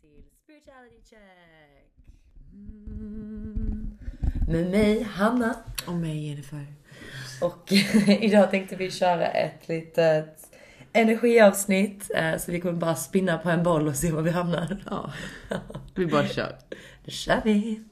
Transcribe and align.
till 0.00 0.22
Spirituality 0.44 1.00
Check! 1.10 1.90
Mm. 2.52 3.98
Med 4.48 4.70
mig 4.70 5.02
Hanna. 5.02 5.54
Och 5.86 5.94
mig 5.94 6.28
Jennifer. 6.28 6.66
Och 7.40 7.72
idag 8.20 8.50
tänkte 8.50 8.76
vi 8.76 8.90
köra 8.90 9.26
ett 9.26 9.68
litet 9.68 10.50
energiavsnitt. 10.92 12.10
eh, 12.14 12.36
Så 12.36 12.52
vi 12.52 12.60
kommer 12.60 12.78
bara 12.78 12.94
spinna 12.96 13.38
på 13.38 13.50
en 13.50 13.62
boll 13.62 13.88
och 13.88 13.96
se 13.96 14.10
var 14.12 14.22
vi 14.22 14.30
hamnar. 14.30 14.76
Ja. 14.90 15.12
Vi 15.94 16.06
bara 16.06 16.26
kör. 16.28 16.58
Då 17.04 17.10
kör 17.10 17.40
vi! 17.44 17.84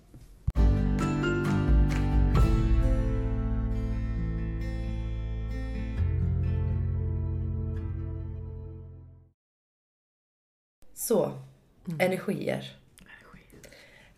Så, 10.95 11.33
energier. 11.99 12.73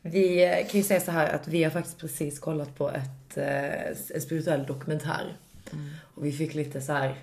Vi 0.03 0.45
eh, 0.45 0.67
kan 0.71 0.81
ju 0.81 0.83
säga 0.83 1.01
så 1.01 1.11
här 1.11 1.35
att 1.35 1.49
vi 1.49 1.65
har 1.65 1.71
faktiskt 1.71 1.99
precis 1.99 2.39
kollat 2.39 2.77
på 2.77 2.91
ett, 2.91 3.37
eh, 3.37 4.15
en 4.15 4.21
spirituell 4.21 4.67
dokumentär. 4.67 5.37
Och 6.15 6.25
vi 6.25 6.33
fick 6.33 6.55
lite 6.55 6.81
så 6.81 6.93
här 6.93 7.15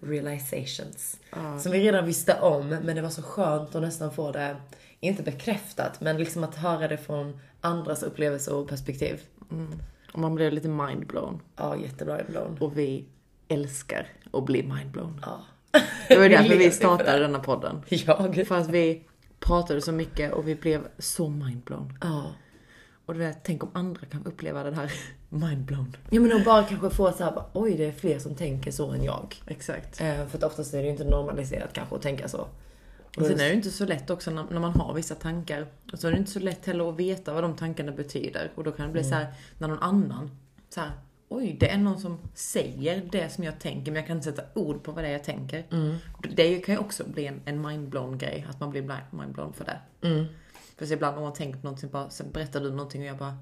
realizations. 0.00 1.20
Som 1.60 1.72
vi 1.72 1.80
redan 1.80 2.06
visste 2.06 2.40
om, 2.40 2.68
men 2.68 2.96
det 2.96 3.02
var 3.02 3.10
så 3.10 3.22
skönt 3.22 3.74
att 3.74 3.82
nästan 3.82 4.12
få 4.12 4.32
det, 4.32 4.56
inte 5.00 5.22
bekräftat, 5.22 6.00
men 6.00 6.18
liksom 6.18 6.44
att 6.44 6.54
höra 6.54 6.88
det 6.88 6.96
från 6.96 7.40
andras 7.60 8.02
upplevelse 8.02 8.50
och 8.50 8.68
perspektiv. 8.68 9.22
Och 10.12 10.18
man 10.18 10.34
blir 10.34 10.50
lite 10.50 10.68
mindblown. 10.68 11.40
Ja, 11.56 11.76
jättebra 11.76 12.20
blown. 12.28 12.58
Och 12.60 12.78
vi 12.78 13.04
älskar 13.48 14.06
att 14.32 14.44
bli 14.44 14.62
mindblown. 14.62 15.20
Ja. 15.26 15.44
Det 16.08 16.18
var 16.18 16.28
därför 16.28 16.56
vi 16.58 16.70
startade 16.70 17.18
denna 17.18 17.38
podden. 17.38 17.82
Jag. 17.88 18.46
För 18.46 18.58
att 18.58 18.68
vi 18.68 19.02
pratade 19.42 19.80
så 19.80 19.92
mycket 19.92 20.32
och 20.32 20.48
vi 20.48 20.54
blev 20.54 20.88
så 20.98 21.28
mindblown. 21.28 21.98
Ja. 22.00 22.32
Och 23.06 23.14
det 23.14 23.20
där, 23.20 23.34
tänk 23.42 23.64
om 23.64 23.70
andra 23.72 24.06
kan 24.06 24.26
uppleva 24.26 24.62
den 24.62 24.74
här 24.74 24.92
mindblown. 25.28 25.96
Ja 26.10 26.20
men 26.20 26.32
och 26.32 26.44
bara 26.44 26.64
kanske 26.64 26.90
få 26.90 27.12
så 27.12 27.24
här, 27.24 27.32
bara, 27.32 27.46
oj 27.52 27.76
det 27.76 27.84
är 27.84 27.92
fler 27.92 28.18
som 28.18 28.34
tänker 28.34 28.70
så 28.70 28.90
än 28.90 29.04
jag. 29.04 29.42
Exakt. 29.46 30.00
Eh, 30.00 30.26
för 30.26 30.38
att 30.38 30.44
oftast 30.44 30.74
är 30.74 30.78
det 30.78 30.84
ju 30.84 30.90
inte 30.90 31.04
normaliserat 31.04 31.72
kanske 31.72 31.94
att 31.94 32.02
tänka 32.02 32.28
så. 32.28 32.46
Och 33.16 33.26
sen 33.26 33.32
är 33.32 33.44
det 33.44 33.48
ju 33.48 33.54
inte 33.54 33.70
så 33.70 33.86
lätt 33.86 34.10
också 34.10 34.30
när, 34.30 34.44
när 34.50 34.60
man 34.60 34.72
har 34.72 34.94
vissa 34.94 35.14
tankar. 35.14 35.66
Och 35.92 35.98
så 35.98 36.08
är 36.08 36.12
det 36.12 36.18
inte 36.18 36.30
så 36.30 36.40
lätt 36.40 36.66
heller 36.66 36.88
att 36.88 36.96
veta 36.96 37.32
vad 37.32 37.44
de 37.44 37.56
tankarna 37.56 37.92
betyder. 37.92 38.52
Och 38.54 38.64
då 38.64 38.72
kan 38.72 38.86
det 38.86 38.92
bli 38.92 39.04
så 39.04 39.14
här 39.14 39.26
när 39.58 39.68
någon 39.68 39.78
annan 39.78 40.30
så 40.68 40.80
här, 40.80 40.90
oj 41.36 41.56
det 41.60 41.70
är 41.70 41.78
någon 41.78 42.00
som 42.00 42.18
säger 42.34 43.08
det 43.12 43.28
som 43.32 43.44
jag 43.44 43.58
tänker 43.60 43.92
men 43.92 44.00
jag 44.00 44.06
kan 44.06 44.16
inte 44.16 44.30
sätta 44.30 44.42
ord 44.54 44.82
på 44.82 44.92
vad 44.92 45.04
det 45.04 45.08
är 45.08 45.12
jag 45.12 45.24
tänker. 45.24 45.64
Det 46.34 46.58
kan 46.58 46.74
ju 46.74 46.78
också 46.78 47.04
bli 47.08 47.26
en, 47.26 47.40
en 47.44 47.60
mindblown 47.60 48.18
grej, 48.18 48.46
att 48.50 48.60
man 48.60 48.70
blir 48.70 48.82
bli- 48.82 49.18
mindblown 49.20 49.52
för 49.52 49.64
det. 49.64 50.08
Mm. 50.08 50.24
För 50.78 50.86
så 50.86 50.92
ibland 50.92 51.16
om 51.16 51.22
man 51.22 51.32
tänker 51.32 51.58
på 51.60 51.66
någonting, 51.66 51.90
bara, 51.90 52.10
sen 52.10 52.30
berättar 52.32 52.60
du 52.60 52.70
någonting 52.70 53.00
och 53.00 53.06
jag 53.08 53.16
bara 53.18 53.36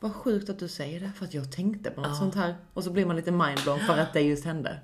vad 0.00 0.12
sjukt 0.14 0.50
att 0.50 0.58
du 0.58 0.68
säger 0.68 1.00
det, 1.00 1.12
för 1.16 1.24
att 1.24 1.34
jag 1.34 1.52
tänkte 1.52 1.90
på 1.90 2.00
något 2.00 2.16
sånt 2.16 2.34
här. 2.34 2.54
Och 2.74 2.84
så 2.84 2.90
blir 2.90 3.06
man 3.06 3.16
lite 3.16 3.30
mindblown 3.30 3.78
för 3.80 3.98
att 3.98 4.12
det 4.12 4.20
just 4.20 4.44
hände. 4.44 4.78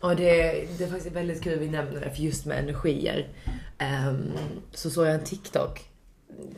Och 0.00 0.16
det, 0.16 0.32
det 0.78 0.84
är 0.84 0.88
faktiskt 0.88 1.16
väldigt 1.16 1.42
kul 1.42 1.58
vi 1.58 1.68
nämner 1.68 2.00
det, 2.00 2.10
för 2.10 2.22
just 2.22 2.46
med 2.46 2.58
energier. 2.58 3.28
Ehm, 3.78 4.32
så 4.72 4.90
såg 4.90 5.06
jag 5.06 5.14
en 5.14 5.24
TikTok 5.24 5.88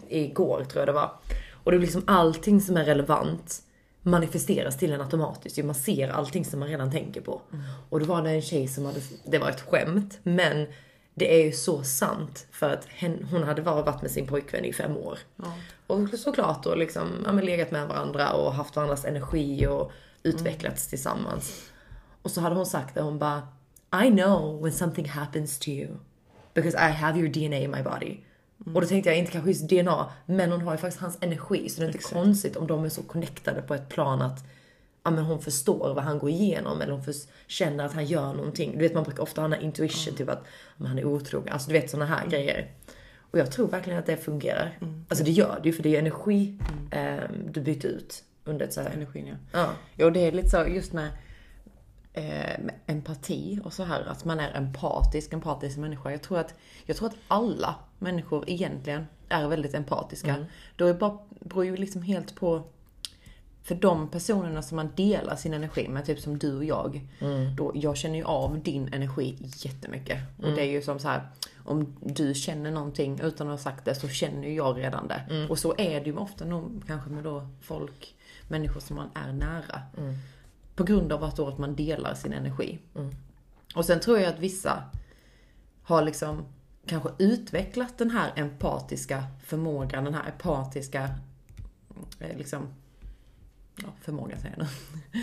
igår 0.09 0.65
tror 0.65 0.81
jag 0.81 0.89
det 0.89 0.93
var. 0.93 1.13
Och 1.53 1.71
det 1.71 1.77
är 1.77 1.81
liksom 1.81 2.03
allting 2.07 2.61
som 2.61 2.77
är 2.77 2.85
relevant 2.85 3.63
manifesteras 4.11 4.77
till 4.77 4.93
en 4.93 5.01
automatiskt. 5.01 5.65
Man 5.65 5.75
ser 5.75 6.09
allting 6.09 6.45
som 6.45 6.61
man 6.61 6.69
redan 6.69 6.91
tänker 6.91 7.21
på. 7.21 7.41
Och 7.91 8.01
då 8.01 8.07
var 8.07 8.23
det 8.23 8.31
en 8.31 8.43
tjej 8.43 8.69
som 8.69 8.85
hade, 8.85 9.01
det 9.25 9.39
var 9.39 9.51
ett 9.51 9.61
skämt, 9.61 10.19
men 10.23 10.67
det 11.15 11.41
är 11.41 11.45
ju 11.45 11.53
så 11.53 11.83
sant. 11.83 12.47
För 12.51 12.71
att 12.71 12.89
hon 13.31 13.43
hade 13.43 13.63
bara 13.63 13.83
varit 13.83 14.03
med 14.03 14.11
sin 14.11 14.27
pojkvän 14.27 14.65
i 14.65 14.73
fem 14.73 14.97
år. 14.97 15.19
Och 15.87 16.09
såklart 16.19 16.65
då 16.65 16.75
liksom, 16.75 17.09
ja, 17.25 17.33
men 17.33 17.45
legat 17.45 17.71
med 17.71 17.89
varandra 17.89 18.33
och 18.33 18.55
haft 18.55 18.77
varandras 18.77 19.05
energi 19.05 19.67
och 19.67 19.93
utvecklats 20.23 20.87
tillsammans. 20.87 21.71
Och 22.23 22.31
så 22.31 22.41
hade 22.41 22.57
hon 22.57 22.67
sagt 22.67 22.95
det, 22.95 23.01
hon 23.01 23.19
bara 23.19 23.49
I 24.05 24.11
know 24.11 24.63
when 24.63 24.73
something 24.73 25.09
happens 25.09 25.59
to 25.59 25.69
you. 25.69 25.89
Because 26.55 26.77
I 26.77 26.91
have 26.91 27.19
your 27.19 27.29
DNA 27.29 27.57
in 27.57 27.71
my 27.71 27.83
body. 27.83 28.21
Och 28.65 28.81
då 28.81 28.87
tänkte 28.87 29.11
jag 29.11 29.19
inte 29.19 29.33
kanske 29.33 29.51
just 29.51 29.69
DNA, 29.69 30.11
men 30.27 30.53
hon 30.53 30.61
har 30.61 30.73
ju 30.73 30.79
faktiskt 30.79 31.01
hans 31.03 31.19
energi. 31.21 31.69
Så 31.69 31.81
det 31.81 31.87
är 31.87 31.93
inte 31.93 32.15
konstigt 32.15 32.57
om 32.57 32.67
de 32.67 32.85
är 32.85 32.89
så 32.89 33.03
connectade 33.03 33.63
på 33.63 33.75
ett 33.75 33.89
plan 33.89 34.23
att 34.23 34.45
ja, 35.05 35.11
men 35.11 35.25
hon 35.25 35.41
förstår 35.41 35.95
vad 35.95 36.05
han 36.05 36.19
går 36.19 36.31
igenom 36.31 36.81
eller 36.81 36.93
hon 36.93 37.03
för, 37.03 37.15
känner 37.47 37.85
att 37.85 37.93
han 37.93 38.07
gör 38.07 38.33
någonting. 38.35 38.73
Du 38.73 38.79
vet 38.79 38.95
man 38.95 39.05
brukar 39.05 39.23
ofta 39.23 39.41
ha 39.41 39.49
den 39.49 39.59
här 39.59 39.67
intuition, 39.67 40.15
typ 40.15 40.29
att 40.29 40.45
men 40.77 40.87
han 40.87 40.99
är 40.99 41.05
otrogen. 41.05 41.53
Alltså 41.53 41.71
du 41.71 41.81
vet 41.81 41.91
såna 41.91 42.07
här 42.07 42.27
grejer. 42.27 42.71
Och 43.31 43.39
jag 43.39 43.53
tror 43.53 43.69
verkligen 43.69 43.99
att 43.99 44.07
det 44.07 44.17
fungerar. 44.17 44.79
Alltså 45.09 45.25
det 45.25 45.31
gör 45.31 45.61
det 45.63 45.69
ju 45.69 45.73
för 45.73 45.83
det 45.83 45.95
är 45.95 45.99
energi 45.99 46.59
ehm, 46.91 47.53
du 47.53 47.61
byter 47.61 47.87
ut 47.87 48.25
under 48.45 48.67
ett 48.67 48.73
så 48.73 48.81
här. 48.81 48.91
Energin 48.91 49.27
ja. 49.27 49.35
Ja. 49.53 49.69
Jo, 49.97 50.11
det 50.11 50.21
är 50.21 50.33
lite 50.33 50.49
så 50.49 50.65
just 50.69 50.93
med, 50.93 51.09
eh, 52.13 52.59
med 52.61 52.75
empati 52.87 53.61
och 53.65 53.73
så 53.73 53.83
här, 53.83 54.05
att 54.09 54.25
man 54.25 54.41
är 54.41 54.57
empatisk, 54.57 55.33
empatisk 55.33 55.77
människa. 55.77 56.11
Jag 56.11 56.23
tror 56.23 56.39
att, 56.39 56.55
jag 56.87 56.97
tror 56.97 57.09
att 57.09 57.17
alla 57.29 57.75
människor 57.99 58.45
egentligen 58.47 59.07
är 59.29 59.49
väldigt 59.49 59.75
empatiska. 59.75 60.33
Då 60.77 60.87
är 60.87 60.95
bara, 60.95 61.19
beror 61.41 61.65
ju 61.65 61.77
liksom 61.77 62.03
helt 62.03 62.35
på 62.35 62.63
för 63.63 63.75
de 63.75 64.09
personerna 64.09 64.63
som 64.63 64.77
man 64.77 64.91
delar 64.97 65.37
sin 65.37 65.55
energi 65.55 65.89
med, 65.89 66.07
typ 66.07 66.21
som 66.21 66.39
du 66.39 66.57
och 66.57 66.65
jag. 66.65 67.07
Då, 67.57 67.73
jag 67.75 67.97
känner 67.97 68.17
ju 68.17 68.25
av 68.25 68.63
din 68.63 68.89
energi 68.95 69.37
jättemycket. 69.41 70.19
Och 70.43 70.49
det 70.55 70.61
är 70.63 70.71
ju 70.71 70.83
som 70.83 70.99
så 70.99 71.09
här, 71.09 71.29
om 71.65 71.97
du 72.01 72.35
känner 72.35 72.71
någonting 72.71 73.21
utan 73.23 73.47
att 73.47 73.53
ha 73.53 73.59
sagt 73.59 73.85
det 73.85 73.95
så 73.95 74.09
känner 74.09 74.49
ju 74.49 74.55
jag 74.55 74.79
redan 74.79 75.09
det. 75.09 75.47
Och 75.51 75.59
så 75.59 75.75
är 75.79 76.01
det 76.01 76.07
ju 76.07 76.17
ofta 76.17 76.45
nog 76.45 76.83
kanske 76.87 77.11
med 77.11 77.25
då 77.25 77.49
folk, 77.63 78.15
människor 78.49 78.81
som 78.81 78.97
man 78.97 79.09
är 79.15 79.33
nära. 79.33 79.83
På 80.75 80.85
grund 80.85 81.13
av 81.13 81.25
att, 81.25 81.37
då 81.37 81.49
att 81.49 81.59
man 81.59 81.77
delar 81.77 82.15
sin 82.15 82.33
energi. 82.33 82.79
Och 83.75 83.85
sen 83.85 84.01
tror 84.01 84.19
jag 84.19 84.29
att 84.35 84.41
vissa 84.41 84.83
har 85.83 86.03
liksom 86.03 86.45
kanske 86.89 87.09
utvecklat 87.19 87.99
den 87.99 88.11
här 88.11 88.33
empatiska 88.37 89.25
förmågan, 89.45 90.05
den 90.05 90.15
här 90.15 90.29
empatiska 90.29 91.11
eh, 92.21 92.37
liksom, 92.37 92.69
ja, 93.77 93.89
förmågan 94.03 94.39
säger 94.41 94.55
jag 94.59 94.67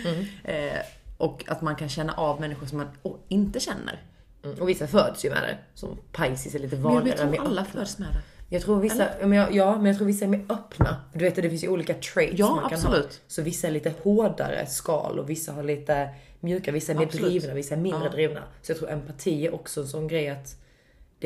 nu. 0.04 0.26
eh, 0.52 0.80
och 1.18 1.44
att 1.48 1.62
man 1.62 1.76
kan 1.76 1.88
känna 1.88 2.12
av 2.12 2.40
människor 2.40 2.66
som 2.66 2.78
man 2.78 2.88
inte 3.28 3.60
känner. 3.60 4.02
Mm. 4.44 4.58
Och 4.60 4.68
vissa 4.68 4.86
föds 4.86 5.24
ju 5.24 5.30
med 5.30 5.42
det. 5.42 5.58
Som 5.74 5.98
Pisces 6.12 6.54
är 6.54 6.58
lite 6.58 6.76
Men 6.76 6.84
jag 6.84 6.92
vanligare. 6.94 7.18
tror 7.18 7.30
med 7.30 7.40
alla 7.40 7.62
öppna. 7.62 7.80
föds 7.80 7.98
med 7.98 8.08
det. 8.08 8.20
Jag 8.48 8.62
tror 8.62 8.80
vissa, 8.80 9.08
men 9.20 9.32
jag, 9.32 9.54
ja, 9.54 9.76
men 9.76 9.86
jag 9.86 9.96
tror 9.96 10.06
vissa 10.06 10.24
är 10.24 10.28
mer 10.28 10.44
öppna. 10.48 10.96
Du 11.12 11.18
vet 11.24 11.34
det 11.34 11.50
finns 11.50 11.64
ju 11.64 11.68
olika 11.68 11.94
traits 11.94 12.38
Ja, 12.38 12.46
som 12.46 12.56
man 12.56 12.70
kan 12.70 12.80
ha. 12.80 12.88
absolut. 12.88 13.20
Så 13.26 13.42
vissa 13.42 13.66
är 13.66 13.70
lite 13.70 13.92
hårdare 14.02 14.66
skal 14.66 15.18
och 15.18 15.30
vissa 15.30 15.52
har 15.52 15.62
lite 15.62 16.08
mjuka, 16.40 16.72
vissa 16.72 16.92
är 16.92 16.96
mer 16.96 17.04
Absolut. 17.06 17.26
drivna, 17.30 17.54
vissa 17.54 17.74
är 17.74 17.78
mindre 17.78 18.04
Ja. 18.04 18.10
drivna. 18.10 18.42
Så 18.62 18.72
jag 18.72 18.78
tror 18.78 18.90
empati 18.90 19.46
är 19.46 19.54
också 19.54 19.80
en 19.80 19.86
sån 19.88 20.08
grej 20.08 20.28
att 20.28 20.56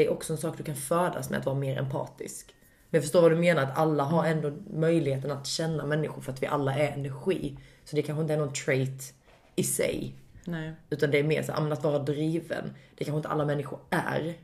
det 0.01 0.07
är 0.07 0.11
också 0.13 0.33
en 0.33 0.39
sak 0.39 0.55
du 0.59 0.63
kan 0.65 0.77
födas 0.77 1.31
med 1.31 1.39
att 1.39 1.47
vara 1.47 1.57
mer 1.57 1.79
empatisk. 1.79 2.55
Men 2.91 2.99
jag 2.99 3.03
förstår 3.05 3.23
vad 3.23 3.31
du 3.33 3.37
menar, 3.37 3.63
att 3.63 3.79
alla 3.79 4.03
har 4.05 4.27
Mm. 4.27 4.37
ändå 4.45 4.57
möjligheten 4.79 5.31
att 5.31 5.47
känna 5.47 5.87
människor 5.87 6.23
för 6.23 6.33
att 6.33 6.43
vi 6.43 6.47
alla 6.47 6.75
är 6.75 6.93
energi. 6.93 7.57
Så 7.85 7.97
det 7.97 8.03
kanske 8.03 8.23
inte 8.23 8.35
är 8.35 8.39
någon 8.39 8.53
trait 8.53 9.15
i 9.57 9.63
sig. 9.63 10.15
Nej. 10.45 10.73
Utan 10.91 11.11
det 11.11 11.19
är 11.19 11.23
mer 11.25 11.43
så 11.43 11.53
men 11.53 11.73
att 11.73 11.83
vara 11.85 11.99
driven. 11.99 12.73
Det 12.95 13.05
kanske 13.05 13.17
inte 13.17 13.29
alla 13.29 13.45
människor 13.45 13.79
är. 13.91 14.35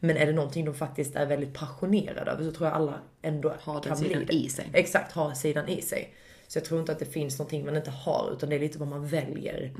Men 0.00 0.16
är 0.16 0.26
det 0.26 0.32
någonting 0.32 0.64
de 0.64 0.74
faktiskt 0.74 1.16
är 1.16 1.26
väldigt 1.26 1.54
passionerade 1.54 2.30
över 2.30 2.44
så 2.44 2.52
tror 2.52 2.68
jag 2.68 2.76
alla 2.76 2.94
ändå 3.22 3.54
Har 3.60 3.80
kan 3.80 3.98
bli 4.00 4.24
det. 4.26 4.34
i 4.34 4.48
sig. 4.48 4.70
Exakt, 4.72 5.12
har 5.12 5.32
sidan 5.32 5.68
i 5.68 5.82
sig. 5.82 6.14
Så 6.48 6.58
jag 6.58 6.64
tror 6.64 6.80
inte 6.80 6.92
att 6.92 6.98
det 6.98 7.04
finns 7.04 7.38
någonting 7.38 7.64
man 7.64 7.76
inte 7.76 7.90
har 7.90 8.30
utan 8.36 8.48
det 8.50 8.56
är 8.56 8.60
lite 8.60 8.78
vad 8.78 8.88
man 8.88 9.06
väljer. 9.06 9.72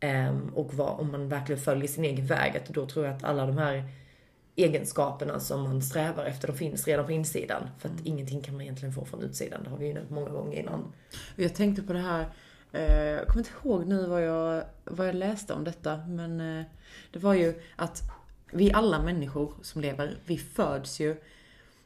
Ehm, 0.00 0.48
och 0.54 0.74
vad, 0.74 1.00
om 1.00 1.12
man 1.12 1.28
verkligen 1.28 1.60
följer 1.60 1.88
sin 1.88 2.04
egen 2.04 2.26
väg. 2.26 2.56
Att 2.56 2.68
då 2.68 2.86
tror 2.86 3.06
jag 3.06 3.14
att 3.16 3.24
alla 3.24 3.46
de 3.46 3.58
här 3.58 3.84
egenskaperna 4.56 5.40
som 5.40 5.62
man 5.62 5.82
strävar 5.82 6.24
efter, 6.24 6.48
de 6.48 6.56
finns 6.56 6.86
redan 6.86 7.06
på 7.06 7.12
insidan. 7.12 7.68
För 7.78 7.88
att 7.88 8.00
ingenting 8.04 8.42
kan 8.42 8.54
man 8.54 8.62
egentligen 8.62 8.94
få 8.94 9.04
från 9.04 9.22
utsidan. 9.22 9.64
Det 9.64 9.70
har 9.70 9.76
vi 9.76 9.86
ju 9.86 9.94
nämnt 9.94 10.10
många 10.10 10.30
gånger 10.30 10.58
innan. 10.58 10.92
Jag 11.36 11.54
tänkte 11.54 11.82
på 11.82 11.92
det 11.92 11.98
här, 11.98 12.28
eh, 12.72 13.04
jag 13.04 13.26
kommer 13.26 13.38
inte 13.38 13.50
ihåg 13.64 13.86
nu 13.86 14.06
vad 14.06 14.22
jag, 14.24 14.64
vad 14.84 15.08
jag 15.08 15.14
läste 15.14 15.54
om 15.54 15.64
detta, 15.64 15.96
men 15.96 16.40
eh, 16.40 16.64
det 17.10 17.18
var 17.18 17.34
ju 17.34 17.62
att 17.76 18.02
vi 18.52 18.72
alla 18.72 19.02
människor 19.02 19.54
som 19.62 19.80
lever, 19.82 20.18
vi 20.26 20.38
föds 20.38 21.00
ju 21.00 21.16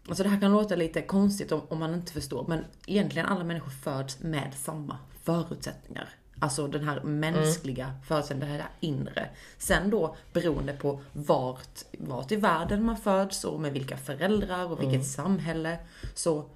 Alltså 0.09 0.23
det 0.23 0.29
här 0.29 0.41
kan 0.41 0.53
låta 0.53 0.77
lite 0.77 1.03
konstigt 1.03 1.53
om, 1.53 1.61
om 1.69 1.79
man 1.79 1.95
inte 1.95 2.13
förstår, 2.13 2.45
men 2.49 2.65
egentligen 2.87 3.27
alla 3.29 3.45
människor 3.45 3.71
föds 3.71 4.21
med 4.21 4.55
samma 4.55 4.99
förutsättningar. 5.23 6.09
Alltså 6.39 6.67
den 6.69 6.85
här 6.89 7.01
mänskliga 7.03 7.95
förutsättningen, 8.07 8.57
det 8.57 8.63
här 8.63 8.71
inre. 8.81 9.29
Sen 9.59 9.91
då 9.91 10.17
beroende 10.33 10.73
på 10.73 11.01
vart, 11.13 11.85
vart 11.99 12.33
i 12.33 12.37
världen 12.37 12.85
man 12.85 12.97
föds 12.97 13.45
och 13.45 13.61
med 13.61 13.73
vilka 13.73 13.97
föräldrar 13.97 14.73
och 14.73 14.83
vilket 14.83 15.07
samhälle, 15.07 15.79
så 16.15 16.51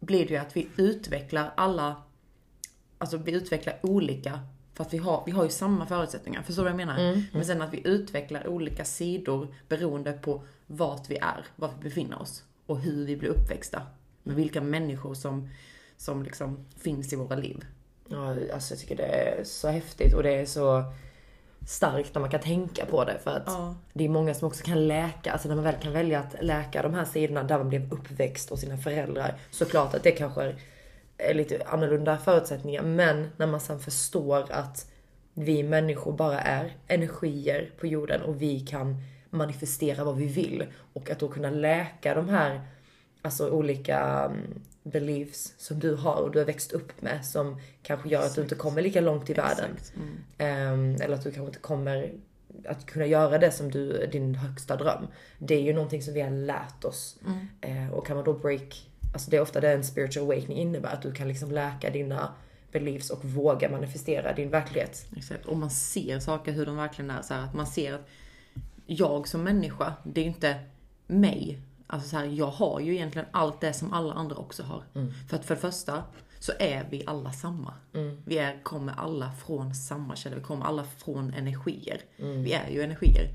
blir 0.00 0.26
det 0.26 0.34
ju 0.34 0.36
att 0.36 0.56
vi 0.56 0.68
utvecklar 0.76 1.52
alla, 1.56 1.96
alltså 2.98 3.16
vi 3.16 3.32
utvecklar 3.32 3.78
olika, 3.82 4.40
för 4.74 4.84
att 4.84 4.94
vi 4.94 4.98
har, 4.98 5.22
vi 5.26 5.32
har 5.32 5.44
ju 5.44 5.50
samma 5.50 5.86
förutsättningar, 5.86 6.42
förstår 6.42 6.62
du 6.64 6.70
vad 6.70 6.80
jag 6.80 6.86
menar? 6.86 7.22
Men 7.32 7.44
sen 7.44 7.62
att 7.62 7.74
vi 7.74 7.82
utvecklar 7.88 8.46
olika 8.46 8.84
sidor 8.84 9.54
beroende 9.68 10.12
på 10.12 10.42
vart 10.66 11.10
vi 11.10 11.16
är, 11.16 11.44
var 11.56 11.70
vi 11.78 11.84
befinner 11.84 12.22
oss. 12.22 12.44
och 12.66 12.78
hur 12.80 13.06
vi 13.06 13.16
blir 13.16 13.28
uppväxta. 13.28 13.82
Med 14.22 14.36
vilka 14.36 14.60
människor 14.60 15.14
som, 15.14 15.48
som 15.96 16.22
liksom 16.22 16.66
finns 16.76 17.12
i 17.12 17.16
våra 17.16 17.36
liv. 17.36 17.64
Ja, 18.14 18.54
alltså 18.54 18.74
jag 18.74 18.80
tycker 18.80 18.96
det 18.96 19.06
är 19.06 19.44
så 19.44 19.68
häftigt 19.68 20.14
och 20.14 20.22
det 20.22 20.34
är 20.34 20.46
så 20.46 20.84
starkt 21.66 22.14
när 22.14 22.20
man 22.20 22.30
kan 22.30 22.40
tänka 22.40 22.86
på 22.86 23.04
det. 23.04 23.18
För 23.24 23.30
att 23.30 23.42
Ja. 23.46 23.74
det 23.92 24.04
är 24.04 24.08
många 24.08 24.34
som 24.34 24.48
också 24.48 24.64
kan 24.64 24.88
läka, 24.88 25.32
alltså 25.32 25.48
när 25.48 25.54
man 25.54 25.64
väl 25.64 25.74
kan 25.82 25.92
välja 25.92 26.20
att 26.20 26.44
läka 26.44 26.82
de 26.82 26.94
här 26.94 27.04
sidorna 27.04 27.42
där 27.42 27.58
man 27.58 27.68
blev 27.68 27.92
uppväxt 27.92 28.50
och 28.52 28.58
sina 28.58 28.76
föräldrar. 28.76 29.34
Såklart 29.50 29.94
att 29.94 30.02
det 30.02 30.10
kanske 30.10 30.54
är 31.18 31.34
lite 31.34 31.62
annorlunda 31.66 32.18
förutsättningar. 32.18 32.82
Men 32.82 33.30
när 33.36 33.46
man 33.46 33.60
sen 33.60 33.80
förstår 33.80 34.52
att 34.52 34.90
vi 35.34 35.62
människor 35.62 36.12
bara 36.12 36.40
är 36.40 36.76
energier 36.88 37.70
på 37.80 37.86
jorden 37.86 38.22
och 38.22 38.42
vi 38.42 38.60
kan 38.60 38.96
manifestera 39.30 40.04
vad 40.04 40.16
vi 40.16 40.26
vill. 40.26 40.66
Och 40.92 41.10
att 41.10 41.18
då 41.18 41.28
kunna 41.28 41.50
läka 41.50 42.14
de 42.14 42.28
här 42.28 42.60
alltså 43.22 43.50
olika 43.50 43.98
mm, 44.00 44.60
beliefs 44.84 45.54
som 45.58 45.78
du 45.78 45.94
har 45.94 46.22
och 46.22 46.30
du 46.30 46.38
har 46.38 46.46
växt 46.46 46.72
upp 46.72 47.02
med 47.02 47.24
som 47.24 47.60
kanske 47.82 48.08
gör 48.08 48.26
att 48.26 48.34
du 48.34 48.42
inte 48.42 48.54
kommer 48.54 48.82
lika 48.82 49.00
långt 49.00 49.30
i 49.30 49.34
världen. 49.34 49.70
Mm. 49.96 50.18
Ehm, 50.38 50.96
eller 51.00 51.14
att 51.14 51.24
du 51.24 51.30
kanske 51.30 51.46
inte 51.46 51.58
kommer 51.58 52.12
att 52.68 52.86
kunna 52.86 53.06
göra 53.06 53.38
det 53.38 53.50
som 53.50 53.70
du, 53.70 54.06
din 54.06 54.34
högsta 54.34 54.76
dröm. 54.76 55.06
Det 55.38 55.54
är 55.54 55.62
ju 55.62 55.72
någonting 55.72 56.02
som 56.02 56.14
vi 56.14 56.20
har 56.20 56.30
lärt 56.30 56.84
oss. 56.84 57.18
Eh, 57.60 57.90
och 57.90 58.06
kan 58.06 58.16
man 58.16 58.24
då 58.24 58.32
break, 58.32 58.90
alltså 59.12 59.30
det 59.30 59.36
är 59.36 59.40
ofta 59.40 59.60
det 59.60 59.72
en 59.72 59.84
spiritual 59.84 60.24
awakening 60.24 60.58
innebär, 60.58 60.92
att 60.92 61.02
du 61.02 61.12
kan 61.12 61.28
liksom 61.28 61.50
läka 61.50 61.90
dina 61.90 62.34
beliefs 62.72 63.10
och 63.10 63.24
våga 63.24 63.70
manifestera 63.70 64.32
din 64.32 64.50
verklighet. 64.50 65.06
Exakt. 65.16 65.46
Och 65.46 65.56
man 65.56 65.70
ser 65.70 66.18
saker 66.18 66.52
hur 66.52 66.66
de 66.66 66.76
verkligen 66.76 67.10
är. 67.10 67.22
Så 67.22 67.34
här, 67.34 67.44
att 67.44 67.54
man 67.54 67.66
ser 67.66 67.94
att 67.94 68.08
jag 68.86 69.28
som 69.28 69.44
människa, 69.44 69.94
det 70.04 70.20
är 70.20 70.24
inte 70.24 70.58
mig. 71.06 71.58
Alltså 71.86 72.08
så 72.08 72.16
här, 72.16 72.24
jag 72.24 72.46
har 72.46 72.80
ju 72.80 72.94
egentligen 72.94 73.28
allt 73.30 73.60
det 73.60 73.72
som 73.72 73.92
alla 73.92 74.14
andra 74.14 74.36
också 74.36 74.62
har. 74.62 74.84
För 75.28 75.36
att 75.36 75.44
för 75.44 75.54
det 75.54 75.60
första 75.60 76.02
så 76.38 76.52
är 76.58 76.86
vi 76.90 77.04
alla 77.06 77.32
samma. 77.32 77.74
Vi 78.24 78.38
är, 78.38 78.62
kommer 78.62 78.92
alla 78.92 79.32
från 79.32 79.74
samma 79.74 80.16
källa. 80.16 80.36
Vi 80.36 80.42
kommer 80.42 80.64
alla 80.64 80.84
från 80.84 81.34
energier. 81.34 82.00
Vi 82.16 82.52
är 82.52 82.70
ju 82.70 82.82
energier. 82.82 83.28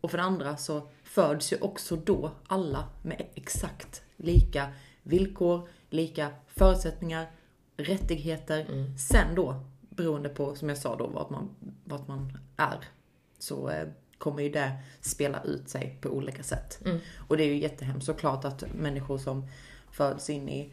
Och 0.00 0.10
för 0.10 0.18
det 0.18 0.24
andra 0.24 0.56
så 0.56 0.88
föds 1.04 1.52
ju 1.52 1.56
också 1.60 1.96
då 1.96 2.30
alla 2.46 2.88
med 3.02 3.26
exakt 3.34 4.02
lika 4.16 4.68
villkor, 5.02 5.68
lika 5.90 6.30
förutsättningar, 6.46 7.30
rättigheter. 7.76 8.66
Sen 8.98 9.34
då, 9.34 9.64
beroende 9.80 10.28
på, 10.28 10.54
som 10.54 10.68
jag 10.68 10.78
sa 10.78 10.96
då, 10.96 11.06
vart 11.06 11.30
man, 11.30 11.48
vart 11.84 12.08
man 12.08 12.38
är, 12.56 12.78
så 13.38 13.68
eh, 13.68 13.88
kommer 14.22 14.42
ju 14.42 14.48
det 14.48 14.72
spela 15.00 15.42
ut 15.42 15.68
sig 15.68 15.98
på 16.00 16.08
olika 16.08 16.42
sätt. 16.42 16.80
Och 17.28 17.36
det 17.36 17.44
är 17.44 17.48
ju 17.48 17.58
jättehemskt 17.58 18.06
såklart 18.06 18.44
att 18.44 18.64
människor 18.74 19.18
som 19.18 19.48
föds 19.90 20.30
in 20.30 20.48
i 20.48 20.72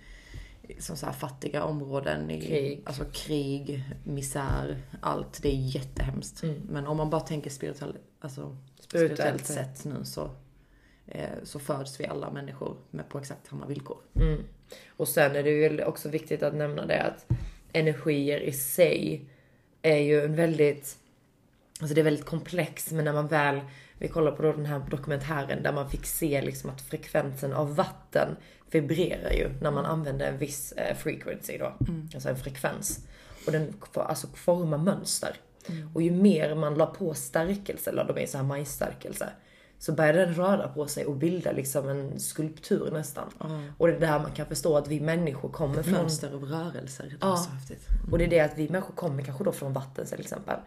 som 0.79 0.97
så 0.97 1.05
här 1.05 1.13
fattiga 1.13 1.63
områden, 1.63 2.31
i 2.31 2.41
Krig. 2.41 2.81
Alltså 2.85 3.05
krig, 3.13 3.83
misär, 4.03 4.77
allt. 5.01 5.39
Det 5.41 5.49
är 5.49 5.75
jättehemskt. 5.75 6.43
Men 6.69 6.87
om 6.87 6.97
man 6.97 7.09
bara 7.09 7.21
tänker 7.21 7.49
spirituell, 7.49 7.97
alltså, 8.19 8.57
Spirituellt 8.79 9.45
spirituellt 9.45 9.45
sett 9.45 9.85
nu 9.85 10.05
så, 10.05 10.31
eh, 11.07 11.29
så 11.43 11.59
föds 11.59 11.99
vi 11.99 12.05
alla 12.05 12.31
människor 12.31 12.77
med 12.91 13.09
på 13.09 13.19
exakt 13.19 13.47
samma 13.47 13.65
villkor. 13.65 13.97
Mm. 14.15 14.43
Och 14.87 15.07
sen 15.07 15.35
är 15.35 15.43
det 15.43 15.49
ju 15.49 15.83
också 15.83 16.09
viktigt 16.09 16.43
att 16.43 16.55
nämna 16.55 16.85
det 16.85 17.03
att 17.03 17.25
energier 17.73 18.39
i 18.39 18.51
sig 18.51 19.29
är 19.81 19.97
ju 19.97 20.21
en 20.25 20.35
väldigt, 20.35 20.97
alltså 21.79 21.95
det 21.95 22.01
är 22.01 22.03
väldigt 22.03 22.25
komplext 22.25 22.91
men 22.91 23.05
när 23.05 23.13
man 23.13 23.27
väl, 23.27 23.59
vi 23.97 24.07
kollar 24.07 24.31
på 24.31 24.41
då 24.43 24.51
den 24.51 24.65
här 24.65 24.81
dokumentären 24.89 25.63
där 25.63 25.73
man 25.73 25.89
fick 25.89 26.05
se 26.05 26.41
liksom 26.41 26.69
att 26.69 26.81
frekvensen 26.81 27.53
av 27.53 27.75
vatten 27.75 28.35
vibrerar 28.71 29.31
ju 29.31 29.49
när 29.61 29.71
man 29.71 29.85
använder 29.85 30.27
en 30.27 30.37
viss 30.37 30.71
eh, 30.71 30.95
frequency 30.97 31.57
då, 31.57 31.73
alltså 32.13 32.29
en 32.29 32.35
frekvens. 32.37 32.99
Och 33.45 33.51
den 33.51 33.73
får 33.91 34.01
alltså 34.01 34.27
forma 34.27 34.77
mönster. 34.77 35.35
Och 35.93 36.01
ju 36.01 36.11
mer 36.11 36.55
man 36.55 36.73
la 36.75 36.85
på 36.85 37.13
stärkelse, 37.13 37.91
la 37.91 38.03
de 38.03 38.17
i 38.17 38.27
så 38.27 38.37
här 38.37 38.45
majsstärkelse, 38.45 39.29
så 39.79 39.91
började 39.93 40.25
den 40.25 40.33
röra 40.35 40.67
på 40.67 40.87
sig 40.87 41.05
och 41.05 41.15
bilda 41.15 41.51
liksom 41.51 41.89
en 41.89 42.19
skulptur 42.19 42.91
nästan. 42.91 43.29
Och 43.77 43.87
det 43.87 43.93
är 43.93 43.99
där 43.99 44.19
man 44.19 44.31
kan 44.31 44.45
förstå 44.45 44.77
att 44.77 44.87
vi 44.87 44.99
människor 44.99 45.49
kommer 45.49 45.83
från 45.83 45.93
Mönster 45.93 46.35
och 46.35 46.49
rörelser. 46.49 47.03
Det 47.03 47.15
Ja. 47.21 47.47
och 48.11 48.17
det 48.17 48.23
är 48.23 48.27
det 48.29 48.39
att 48.39 48.57
vi 48.57 48.69
människor 48.69 48.93
kommer 48.93 49.23
kanske 49.23 49.43
då 49.43 49.51
från 49.51 49.73
vatten 49.73 50.05
till 50.05 50.19
exempel. 50.19 50.59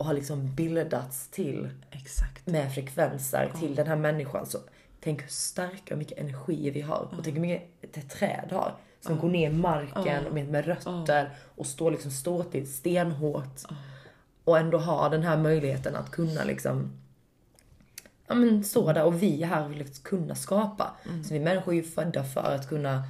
Och 0.00 0.06
har 0.06 0.14
liksom 0.14 0.54
bildats 0.54 1.28
till 1.28 1.68
Exakt. 1.90 2.46
med 2.46 2.74
frekvenser 2.74 3.52
till 3.60 3.74
den 3.74 3.86
här 3.86 3.96
människan. 3.96 4.46
Så 4.46 4.58
tänk 5.00 5.22
hur 5.22 5.28
starka 5.28 5.94
och 5.94 5.98
mycket 5.98 6.18
energi 6.18 6.70
vi 6.70 6.80
har. 6.80 7.08
Och 7.18 7.24
tänk 7.24 7.36
hur 7.36 7.40
mycket 7.40 7.96
ett 7.96 8.10
träd 8.10 8.48
har. 8.50 8.74
Som 9.00 9.18
går 9.18 9.28
ner 9.28 9.50
i 9.50 9.52
marken 9.52 10.24
med, 10.34 10.48
med 10.48 10.66
rötter 10.66 11.30
och 11.56 11.66
står 11.66 11.90
liksom 11.90 12.10
ståtigt, 12.10 12.70
stenhårt. 12.70 13.62
Och 14.44 14.58
ändå 14.58 14.78
ha 14.78 15.08
den 15.08 15.22
här 15.22 15.36
möjligheten 15.36 15.96
att 15.96 16.10
kunna 16.10 16.44
liksom 16.44 16.92
Ja 18.26 18.34
men 18.34 18.64
så 18.64 18.92
där 18.92 19.04
och 19.04 19.22
vi 19.22 19.42
är 19.42 19.46
här 19.46 19.68
vill 19.68 19.78
liksom 19.78 20.04
kunna 20.04 20.34
skapa. 20.34 20.90
Så 21.28 21.34
vi 21.34 21.40
människor 21.40 21.72
är 21.72 21.76
ju 21.76 21.82
födda 21.82 22.24
för 22.24 22.54
att 22.54 22.68
kunna 22.68 23.02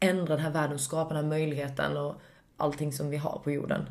ändra 0.00 0.34
den 0.36 0.44
här 0.44 0.50
världen 0.50 0.74
och 0.74 0.80
skapa 0.80 1.14
den 1.14 1.24
här 1.24 1.30
möjligheten 1.30 1.96
och 1.96 2.14
allting 2.56 2.92
som 2.92 3.10
vi 3.10 3.16
har 3.16 3.40
på 3.44 3.50
jorden. 3.50 3.86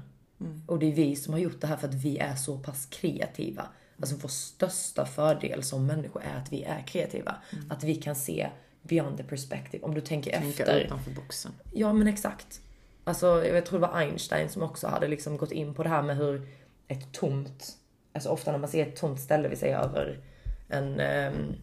Och 0.67 0.79
det 0.79 0.85
är 0.91 0.95
vi 0.95 1.15
som 1.15 1.33
har 1.33 1.39
gjort 1.39 1.61
det 1.61 1.67
här 1.67 1.77
för 1.77 1.87
att 1.87 1.93
vi 1.93 2.17
är 2.17 2.35
så 2.35 2.57
pass 2.57 2.85
kreativa. 2.85 3.67
Alltså 3.99 4.15
vår 4.21 4.29
största 4.29 5.05
fördel 5.05 5.63
som 5.63 5.85
människor 5.85 6.21
är 6.23 6.37
att 6.37 6.51
vi 6.53 6.63
är 6.63 6.81
kreativa. 6.87 7.35
Att 7.69 7.83
vi 7.83 7.95
kan 7.95 8.15
se 8.15 8.49
beyond 8.81 9.17
the 9.17 9.23
perspective. 9.23 9.83
Om 9.83 9.93
du 9.93 10.01
tänker 10.01 10.31
Tänka 10.31 10.63
efter. 10.63 10.79
utanför 10.79 11.11
boxen. 11.11 11.51
Ja 11.73 11.93
men 11.93 12.07
exakt. 12.07 12.61
Alltså 13.03 13.45
jag 13.45 13.65
tror 13.65 13.79
det 13.79 13.87
var 13.87 13.97
Einstein 13.97 14.49
som 14.49 14.61
också 14.61 14.87
hade 14.87 15.07
liksom 15.07 15.37
gått 15.37 15.51
in 15.51 15.73
på 15.73 15.83
det 15.83 15.89
här 15.89 16.01
med 16.03 16.17
hur 16.17 16.47
ett 16.87 17.11
tomt, 17.11 17.77
alltså 18.13 18.29
ofta 18.29 18.51
när 18.51 18.59
man 18.59 18.69
ser 18.69 18.87
ett 18.87 18.95
tomt 18.95 19.19
ställe, 19.19 19.47
vi 19.47 19.55
säger 19.55 19.77
över 19.77 20.19
en, 20.67 20.99
ehm, 20.99 21.55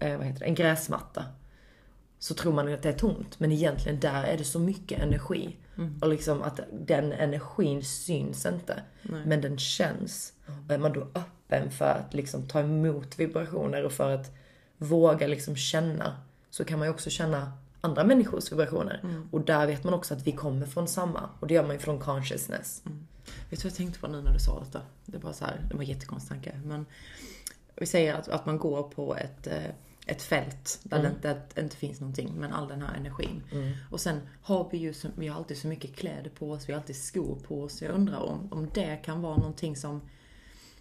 eh, 0.00 0.16
vad 0.16 0.26
heter 0.26 0.40
det, 0.40 0.46
en 0.46 0.54
gräsmatta. 0.54 1.24
Så 2.18 2.34
tror 2.34 2.52
man 2.52 2.74
att 2.74 2.82
det 2.82 2.88
är 2.88 2.98
tomt, 2.98 3.40
men 3.40 3.52
egentligen 3.52 4.00
där 4.00 4.24
är 4.24 4.38
det 4.38 4.44
så 4.44 4.58
mycket 4.58 4.98
energi. 5.00 5.56
Och 6.00 6.08
liksom 6.08 6.42
att 6.42 6.60
den 6.72 7.12
energin 7.12 7.82
syns 7.84 8.46
inte, 8.46 8.82
men 9.02 9.40
den 9.40 9.58
känns. 9.58 10.32
Och 10.66 10.74
är 10.74 10.78
man 10.78 10.92
då 10.92 11.00
öppen 11.00 11.70
för 11.70 11.84
att 11.84 12.14
liksom 12.14 12.48
ta 12.48 12.60
emot 12.60 13.18
vibrationer 13.18 13.84
och 13.84 13.92
för 13.92 14.10
att 14.10 14.32
våga 14.78 15.26
liksom 15.26 15.56
känna, 15.56 16.16
så 16.50 16.64
kan 16.64 16.78
man 16.78 16.88
ju 16.88 16.94
också 16.94 17.10
känna 17.10 17.52
andra 17.80 18.04
människors 18.04 18.52
vibrationer. 18.52 19.00
Och 19.30 19.40
där 19.40 19.66
vet 19.66 19.84
man 19.84 19.94
också 19.94 20.14
att 20.14 20.26
vi 20.26 20.32
kommer 20.32 20.66
från 20.66 20.88
samma. 20.88 21.28
Och 21.40 21.46
det 21.46 21.54
gör 21.54 21.62
man 21.62 21.72
ju 21.72 21.78
från 21.78 21.98
consciousness. 21.98 22.82
Vet 23.50 23.50
du 23.50 23.56
vad 23.56 23.64
jag 23.64 23.74
tänkte 23.74 24.00
på 24.00 24.06
nu 24.06 24.22
när 24.22 24.32
du 24.32 24.38
sa 24.38 24.60
detta? 24.60 24.80
Det 25.06 25.18
var 25.18 25.32
så 25.32 25.44
här, 25.44 25.60
det 25.68 25.74
var 25.74 25.82
en 25.82 25.88
jättekonstig 25.88 26.30
tanke. 26.30 26.60
Men 26.64 26.86
vi 27.76 27.86
säger 27.86 28.14
att, 28.14 28.28
att 28.28 28.46
man 28.46 28.58
går 28.58 28.82
på 28.82 29.16
ett, 29.16 29.46
eh, 29.46 29.70
ett 30.06 30.22
fält 30.22 30.80
där 30.82 31.02
det 31.02 31.08
inte, 31.08 31.42
det 31.54 31.60
inte 31.60 31.76
finns 31.76 32.00
någonting, 32.00 32.32
men 32.36 32.52
all 32.52 32.68
den 32.68 32.82
här 32.82 32.94
energin. 32.94 33.42
Och 33.90 34.00
sen 34.00 34.20
har 34.42 34.68
vi 34.72 34.78
ju 34.78 34.94
så, 34.94 35.08
vi 35.16 35.28
har 35.28 35.36
alltid 35.36 35.58
så 35.58 35.66
mycket 35.66 35.96
kläder 35.96 36.30
på 36.30 36.50
oss, 36.50 36.68
vi 36.68 36.72
har 36.72 36.80
alltid 36.80 36.96
skor 36.96 37.38
på 37.46 37.62
oss. 37.62 37.82
Jag 37.82 37.94
undrar 37.94 38.18
om, 38.18 38.48
om 38.52 38.70
det 38.74 38.96
kan 38.96 39.22
vara 39.22 39.36
någonting 39.36 39.76
som 39.76 40.00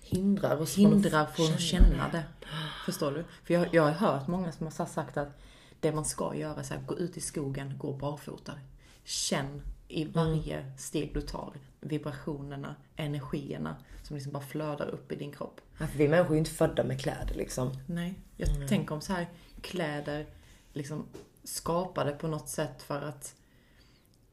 Hindrar 0.06 0.62
oss 0.62 0.78
hindrar 0.78 1.26
från 1.26 1.54
att 1.54 1.62
känna 1.62 2.10
det. 2.12 2.24
Förstår 2.86 3.12
du? 3.12 3.26
För 3.44 3.54
jag, 3.54 3.74
jag 3.74 3.84
har 3.84 3.92
hört 3.92 4.28
många 4.28 4.52
som 4.52 4.66
har 4.66 4.86
sagt 4.86 5.18
att 5.18 5.42
det 5.80 5.92
man 5.92 6.06
ska 6.06 6.36
göra 6.36 6.60
är 6.60 6.78
att 6.78 6.88
gå 6.88 6.98
ut 6.98 7.18
i 7.18 7.22
skogen, 7.22 7.78
gå 7.78 7.94
barfota. 7.94 8.54
Känn 9.04 9.62
i 9.94 10.06
varje 10.06 10.66
steg 10.78 11.14
du 11.14 11.22
tar 11.22 11.54
vibrationerna, 11.80 12.76
energierna 12.96 13.76
som 14.04 14.16
liksom 14.16 14.34
bara 14.34 14.44
flödar 14.44 14.88
upp 14.88 15.12
i 15.12 15.16
din 15.16 15.32
kropp. 15.32 15.62
Ja, 15.80 15.88
för 15.88 15.98
vi 15.98 16.08
människor 16.08 16.30
är 16.30 16.34
ju 16.34 16.40
inte 16.40 16.52
födda 16.52 16.84
med 16.84 17.02
kläder 17.02 17.36
liksom. 17.36 17.72
Nej, 17.88 18.14
jag 18.38 18.68
tänker 18.68 18.96
om 18.96 19.02
så 19.02 19.14
här 19.14 19.28
kläder 19.62 20.26
liksom 20.74 21.06
skapade 21.44 22.12
på 22.12 22.28
något 22.28 22.50
sätt 22.50 22.82
för 22.82 23.02
att 23.02 23.36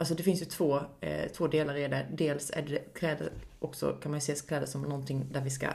Alltså 0.00 0.14
det 0.14 0.22
finns 0.22 0.40
ju 0.40 0.44
två, 0.44 0.80
eh, 1.00 1.30
två 1.30 1.48
delar 1.48 1.76
i 1.76 1.88
det. 1.88 2.06
Dels 2.12 2.50
är 2.50 2.62
det 2.62 2.94
kläder 2.94 3.32
också, 3.58 3.92
kan 4.02 4.10
man 4.10 4.20
ju 4.20 4.20
se 4.20 4.34
kläder 4.34 4.66
som 4.66 4.82
någonting 4.82 5.26
där 5.32 5.40
vi 5.40 5.50
ska 5.50 5.66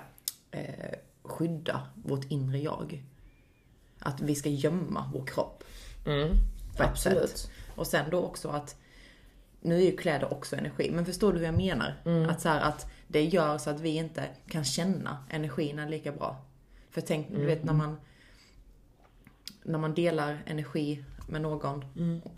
eh, 0.51 0.95
skydda 1.23 1.87
vårt 1.95 2.31
inre 2.31 2.59
jag. 2.59 3.03
Att 3.99 4.21
vi 4.21 4.35
ska 4.35 4.49
gömma 4.49 5.11
vår 5.13 5.25
kropp. 5.25 5.63
Mm. 6.05 6.29
Absolut. 6.77 7.29
sätt. 7.29 7.51
Och 7.75 7.87
sen 7.87 8.09
då 8.09 8.21
också 8.21 8.49
att, 8.49 8.75
nu 9.65 9.75
är 9.75 9.85
ju 9.85 9.97
kläder 9.97 10.33
också 10.33 10.55
energi, 10.55 10.91
men 10.91 11.05
förstår 11.05 11.33
du 11.33 11.39
hur 11.39 11.45
jag 11.45 11.57
menar? 11.57 11.93
Att, 12.29 12.41
så 12.41 12.49
här, 12.49 12.61
att 12.61 12.91
det 13.07 13.23
gör 13.23 13.57
så 13.57 13.69
att 13.69 13.79
vi 13.79 13.89
inte 13.89 14.23
kan 14.47 14.63
känna 14.63 15.17
energierna 15.29 15.85
lika 15.85 16.11
bra. 16.11 16.41
För 16.91 17.01
tänk, 17.01 17.27
du 17.29 17.45
vet 17.45 17.63
när 17.63 17.73
man, 17.73 17.97
när 19.63 19.79
man 19.79 19.93
delar 19.93 20.43
energi 20.45 21.03
med 21.29 21.41
någon 21.41 21.83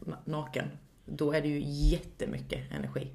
na- 0.05 0.17
naken, 0.25 0.65
då 1.05 1.31
är 1.31 1.41
det 1.41 1.47
ju 1.47 1.61
jättemycket 1.65 2.71
energi. 2.71 3.11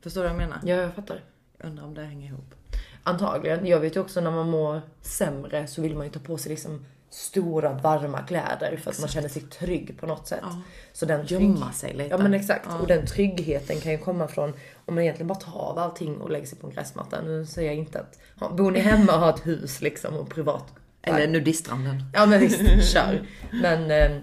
Förstår 0.00 0.22
du 0.22 0.28
vad 0.28 0.40
jag 0.42 0.48
menar? 0.48 0.60
Ja, 0.64 0.74
jag 0.76 0.94
fattar. 0.94 1.20
Jag 1.58 1.66
undrar 1.68 1.84
om 1.84 1.94
det 1.94 2.04
hänger 2.04 2.26
ihop. 2.28 2.54
Antagligen. 3.02 3.66
Jag 3.66 3.80
vet 3.80 3.96
ju 3.96 4.00
också 4.00 4.20
när 4.20 4.30
man 4.30 4.50
mår 4.50 4.80
sämre 5.00 5.66
så 5.66 5.82
vill 5.82 5.96
man 5.96 6.06
ju 6.06 6.12
ta 6.12 6.20
på 6.20 6.38
sig 6.38 6.50
liksom 6.50 6.84
stora 7.10 7.72
varma 7.72 8.18
kläder 8.22 8.76
för 8.76 8.90
att 8.90 8.98
man 9.00 9.08
känner 9.08 9.28
sig 9.28 9.42
trygg 9.42 9.96
på 10.00 10.06
något 10.06 10.28
sätt. 10.28 10.38
Ja. 10.42 10.60
Så 10.92 11.06
den 11.06 11.26
trygg- 11.26 11.40
Gömma 11.42 11.72
sig 11.72 11.92
lite. 11.94 12.10
Ja 12.10 12.18
men 12.18 12.34
exakt. 12.34 12.66
Ja. 12.68 12.78
Och 12.78 12.86
den 12.86 13.06
tryggheten 13.06 13.80
kan 13.80 13.92
ju 13.92 13.98
komma 13.98 14.28
från 14.28 14.48
om 14.86 14.94
man 14.94 14.98
egentligen 14.98 15.26
bara 15.28 15.38
tar 15.38 15.58
av 15.58 15.78
allting 15.78 16.16
och 16.16 16.30
lägger 16.30 16.46
sig 16.46 16.58
på 16.58 16.66
en 16.66 16.72
gräsmatta. 16.72 17.20
Nu 17.22 17.46
säger 17.46 17.68
jag 17.68 17.76
inte 17.78 18.00
att, 18.00 18.18
ja, 18.40 18.48
bor 18.48 18.70
ni 18.70 18.78
hemma 18.80 19.14
och 19.14 19.20
har 19.20 19.30
ett 19.30 19.46
hus 19.46 19.80
liksom 19.80 20.14
och 20.16 20.28
privat. 20.30 20.64
Eller 21.02 21.28
nudiststranden. 21.28 22.02
Ja 22.14 22.26
men 22.26 22.40
visst, 22.40 22.82
kör. 22.92 23.22
Men 23.62 23.90
eh, 23.90 24.22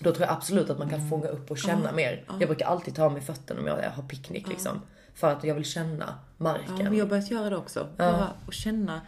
då 0.00 0.14
tror 0.14 0.26
jag 0.26 0.36
absolut 0.36 0.70
att 0.70 0.78
man 0.78 0.90
kan 0.90 1.08
fånga 1.10 1.26
upp 1.28 1.50
och 1.50 1.58
känna 1.58 1.92
mer. 1.92 2.24
Jag 2.40 2.48
brukar 2.48 2.66
alltid 2.66 2.94
ta 2.94 3.04
av 3.04 3.12
mig 3.12 3.22
fötterna 3.22 3.60
om 3.60 3.66
jag 3.66 3.90
har 3.90 4.02
picknick 4.02 4.48
liksom. 4.48 4.80
För 5.14 5.32
att 5.32 5.44
jag 5.44 5.54
vill 5.54 5.64
känna 5.64 6.04
Ja, 6.38 6.44
marken. 6.44 6.76
men 6.84 6.94
jag 6.96 7.04
har 7.04 7.08
börjat 7.10 7.30
göra 7.30 7.50
det 7.50 7.56
också. 7.56 7.86
Bara 7.96 8.30
att 8.46 8.54
känna 8.54 9.00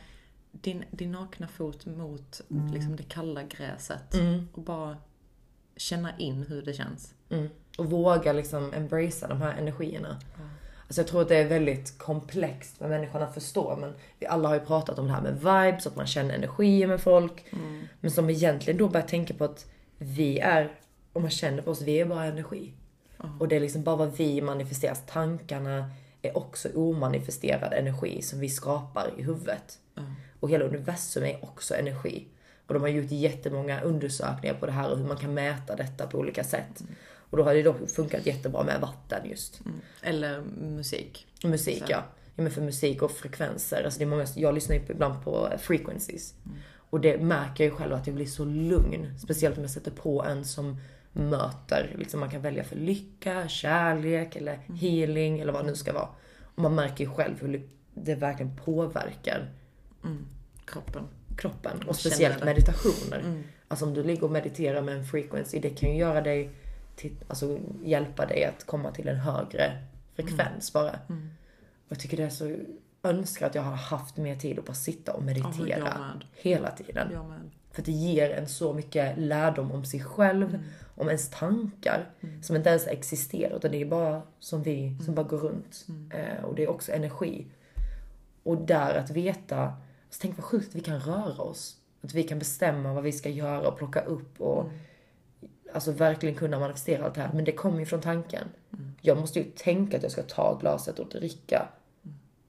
din, 0.52 0.84
din 0.90 1.12
nakna 1.12 1.48
fot 1.48 1.86
mot 1.86 2.40
liksom, 2.72 2.96
det 2.96 3.02
kalla 3.02 3.42
gräset. 3.42 4.14
Och 4.52 4.62
bara 4.62 4.96
känna 5.76 6.18
in 6.18 6.42
hur 6.48 6.62
det 6.62 6.72
känns. 6.72 7.14
Mm. 7.30 7.48
Och 7.78 7.90
våga 7.90 8.32
liksom 8.32 8.72
embracea 8.72 9.28
de 9.28 9.42
här 9.42 9.56
energierna. 9.58 10.20
Alltså 10.82 11.00
jag 11.00 11.08
tror 11.08 11.22
att 11.22 11.28
det 11.28 11.36
är 11.36 11.48
väldigt 11.48 11.98
komplext 11.98 12.80
med 12.80 12.90
människan 12.90 13.22
att 13.22 13.34
förstå. 13.34 13.76
Men 13.76 13.94
vi 14.18 14.26
alla 14.26 14.48
har 14.48 14.54
ju 14.54 14.60
pratat 14.60 14.98
om 14.98 15.06
det 15.06 15.12
här 15.12 15.22
med 15.22 15.34
vibes, 15.34 15.86
att 15.86 15.96
man 15.96 16.06
känner 16.06 16.34
energier 16.34 16.86
med 16.86 17.00
folk. 17.00 17.44
Men 18.00 18.10
som 18.10 18.30
egentligen 18.30 18.78
då 18.78 18.88
börjar 18.88 19.06
tänka 19.06 19.34
på 19.34 19.44
att 19.44 19.66
vi 19.98 20.38
är, 20.38 20.72
om 21.12 21.22
man 21.22 21.30
känner 21.30 21.62
på 21.62 21.70
oss, 21.70 21.82
vi 21.82 22.00
är 22.00 22.04
bara 22.04 22.24
energi. 22.24 22.72
Och 23.38 23.48
det 23.48 23.56
är 23.56 23.60
liksom 23.60 23.82
bara 23.82 23.96
vad 23.96 24.16
vi 24.16 24.40
manifesterar. 24.40 24.94
Tankarna 24.94 25.90
är 26.22 26.38
också 26.38 26.68
omanifesterad 26.74 27.72
energi 27.72 28.22
som 28.22 28.40
vi 28.40 28.48
skapar 28.48 29.10
i 29.16 29.22
huvudet. 29.22 29.78
Och 30.40 30.50
hela 30.50 30.64
universum 30.64 31.24
är 31.24 31.44
också 31.44 31.74
energi. 31.74 32.26
Och 32.66 32.74
de 32.74 32.82
har 32.82 32.88
gjort 32.88 33.10
jättemånga 33.10 33.80
undersökningar 33.80 34.54
på 34.54 34.66
det 34.66 34.72
här 34.72 34.90
och 34.90 34.98
hur 34.98 35.06
man 35.06 35.16
kan 35.16 35.34
mäta 35.34 35.76
detta 35.76 36.06
på 36.06 36.18
olika 36.18 36.44
sätt. 36.44 36.84
Och 37.30 37.36
då 37.36 37.42
har 37.42 37.54
det 37.54 37.62
då 37.62 37.74
funkat 37.74 38.26
jättebra 38.26 38.64
med 38.64 38.80
vatten 38.80 39.30
just. 39.30 39.60
Eller 40.02 40.40
musik. 40.60 41.26
Musik 41.44 41.78
Så. 41.78 41.84
ja. 41.88 42.04
ja. 42.36 42.42
men 42.42 42.50
för 42.50 42.62
musik 42.62 43.02
och 43.02 43.10
frekvenser. 43.10 43.82
Alltså 43.84 43.98
det 43.98 44.04
är 44.04 44.08
många, 44.08 44.26
jag 44.34 44.54
lyssnar 44.54 44.76
ju 44.76 44.82
ibland 44.88 45.24
på 45.24 45.48
frequencies. 45.58 46.34
Och 46.90 47.00
det 47.00 47.18
märker 47.18 47.64
jag 47.64 47.72
ju 47.72 47.78
själv 47.78 47.94
att 47.94 48.06
jag 48.06 48.16
blir 48.16 48.26
så 48.26 48.44
lugn. 48.44 49.18
Speciellt 49.18 49.56
om 49.56 49.62
jag 49.62 49.70
sätter 49.70 49.90
på 49.90 50.24
en 50.24 50.44
som 50.44 50.76
möter, 51.12 51.94
liksom 51.98 52.20
man 52.20 52.30
kan 52.30 52.42
välja 52.42 52.64
för 52.64 52.76
lycka, 52.76 53.48
kärlek 53.48 54.36
eller 54.36 54.58
healing 54.74 55.40
eller 55.40 55.52
vad 55.52 55.62
det 55.64 55.70
nu 55.70 55.76
ska 55.76 55.92
vara. 55.92 56.08
Och 56.42 56.62
man 56.62 56.74
märker 56.74 57.04
ju 57.04 57.10
själv 57.10 57.40
hur 57.40 57.68
det 57.94 58.14
verkligen 58.14 58.56
påverkar 58.56 59.50
Kroppen. 60.64 61.02
kroppen. 61.36 61.78
Och 61.82 61.88
Och 61.88 61.96
speciellt 61.96 62.44
meditationer. 62.44 63.42
Alltså 63.68 63.86
om 63.86 63.94
du 63.94 64.02
ligger 64.02 64.24
och 64.24 64.30
mediterar 64.30 64.82
med 64.82 64.96
en 64.96 65.04
frequency, 65.04 65.60
det 65.60 65.70
kan 65.70 65.90
ju 65.90 65.96
göra 65.96 66.20
dig 66.20 66.50
till, 66.96 67.16
alltså 67.28 67.58
hjälpa 67.84 68.26
dig 68.26 68.44
att 68.44 68.64
komma 68.66 68.90
till 68.90 69.08
en 69.08 69.16
högre 69.16 69.82
frekvens 70.14 70.72
bara. 70.72 70.98
Och 71.86 71.92
jag 71.92 71.98
tycker 71.98 72.16
det 72.16 72.22
är 72.24 72.30
så, 72.30 72.56
önskar 73.02 73.46
att 73.46 73.54
jag 73.54 73.62
har 73.62 73.76
haft 73.76 74.16
mer 74.16 74.36
tid 74.36 74.58
att 74.58 74.64
bara 74.64 74.74
sitta 74.74 75.12
och 75.12 75.22
meditera 75.22 75.84
med. 75.84 76.24
hela 76.34 76.70
tiden. 76.70 77.08
För 77.72 77.82
det 77.82 77.92
ger 77.92 78.30
en 78.30 78.48
så 78.48 78.72
mycket 78.72 79.18
lärdom 79.18 79.72
om 79.72 79.84
sig 79.84 80.00
själv, 80.00 80.58
om 80.94 81.06
ens 81.08 81.30
tankar, 81.30 82.10
som 82.42 82.56
inte 82.56 82.68
ens 82.68 82.86
existerar. 82.86 83.56
Utan 83.56 83.70
det 83.70 83.80
är 83.82 83.86
bara 83.86 84.22
som 84.38 84.62
vi, 84.62 84.96
som 85.04 85.14
bara 85.14 85.26
går 85.26 85.38
runt. 85.38 85.86
Eh, 86.14 86.44
och 86.44 86.54
det 86.54 86.62
är 86.62 86.70
också 86.70 86.92
energi. 86.92 87.46
Och 88.42 88.56
där 88.56 88.94
att 88.94 89.10
veta, 89.10 89.72
alltså 90.08 90.20
tänk 90.20 90.36
vad 90.36 90.44
sjukt 90.44 90.68
att 90.68 90.74
vi 90.74 90.80
kan 90.80 91.00
röra 91.00 91.42
oss. 91.42 91.76
Att 92.02 92.14
vi 92.14 92.22
kan 92.22 92.38
bestämma 92.38 92.92
vad 92.92 93.04
vi 93.04 93.12
ska 93.12 93.28
göra 93.28 93.68
och 93.68 93.78
plocka 93.78 94.00
upp 94.00 94.40
och 94.40 94.70
alltså 95.74 95.92
verkligen 95.92 96.34
kunna 96.34 96.58
manifestera 96.58 97.04
allt 97.04 97.14
det 97.14 97.20
här. 97.20 97.32
Men 97.32 97.44
det 97.44 97.52
kommer 97.52 97.78
ju 97.78 97.86
från 97.86 98.00
tanken. 98.00 98.48
Jag 99.00 99.18
måste 99.18 99.38
ju 99.38 99.50
tänka 99.50 99.96
att 99.96 100.02
jag 100.02 100.12
ska 100.12 100.22
ta 100.22 100.58
glaset 100.60 100.98
och 100.98 101.08
dricka 101.08 101.68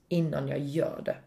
innan 0.07 0.47
jag 0.47 0.59
gör 0.59 1.01
det. 1.05 1.17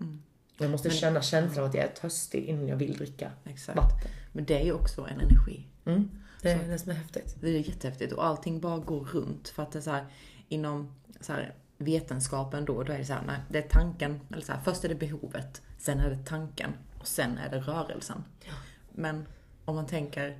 Och 0.58 0.64
jag 0.64 0.70
måste 0.70 0.90
känna 0.90 1.22
känslan 1.22 1.64
av 1.64 1.68
att 1.68 1.74
jag 1.74 1.84
är 1.84 1.88
törstig 1.88 2.44
innan 2.44 2.68
jag 2.68 2.76
vill 2.76 2.96
dricka 2.96 3.30
Exakt. 3.44 3.78
vatten. 3.78 4.10
Men 4.32 4.44
det 4.44 4.60
är 4.60 4.64
ju 4.64 4.72
också 4.72 5.06
en 5.06 5.20
energi. 5.20 5.66
Mm. 5.84 6.10
Det 6.42 6.50
är 6.50 6.68
det 6.68 6.78
som 6.78 6.90
är 6.90 6.94
häftigt. 6.94 7.36
Det 7.40 7.48
är 7.48 7.68
jättehäftigt 7.68 8.12
och 8.12 8.26
allting 8.26 8.60
bara 8.60 8.78
går 8.78 9.04
runt 9.04 9.48
för 9.48 9.62
att 9.62 9.72
det 9.72 9.78
är 9.78 9.80
så 9.80 9.90
här, 9.90 10.06
inom 10.48 10.94
så 11.20 11.32
här, 11.32 11.54
vetenskapen 11.78 12.64
då, 12.64 12.82
då 12.82 12.92
är 12.92 12.98
det 12.98 13.04
så 13.04 13.12
här, 13.12 13.22
nej, 13.26 13.40
det 13.48 13.58
är 13.58 13.68
tanken, 13.68 14.20
eller 14.32 14.42
så 14.42 14.52
här, 14.52 14.60
först 14.60 14.84
är 14.84 14.88
det 14.88 14.94
behovet, 14.94 15.62
sen 15.82 16.00
är 16.00 16.10
det 16.10 16.24
tanken 16.24 16.72
och 17.00 17.06
sen 17.06 17.38
är 17.38 17.50
det 17.50 17.60
rörelsen. 17.60 18.24
Men 18.92 19.26
om 19.64 19.74
man 19.74 19.86
tänker 19.86 20.38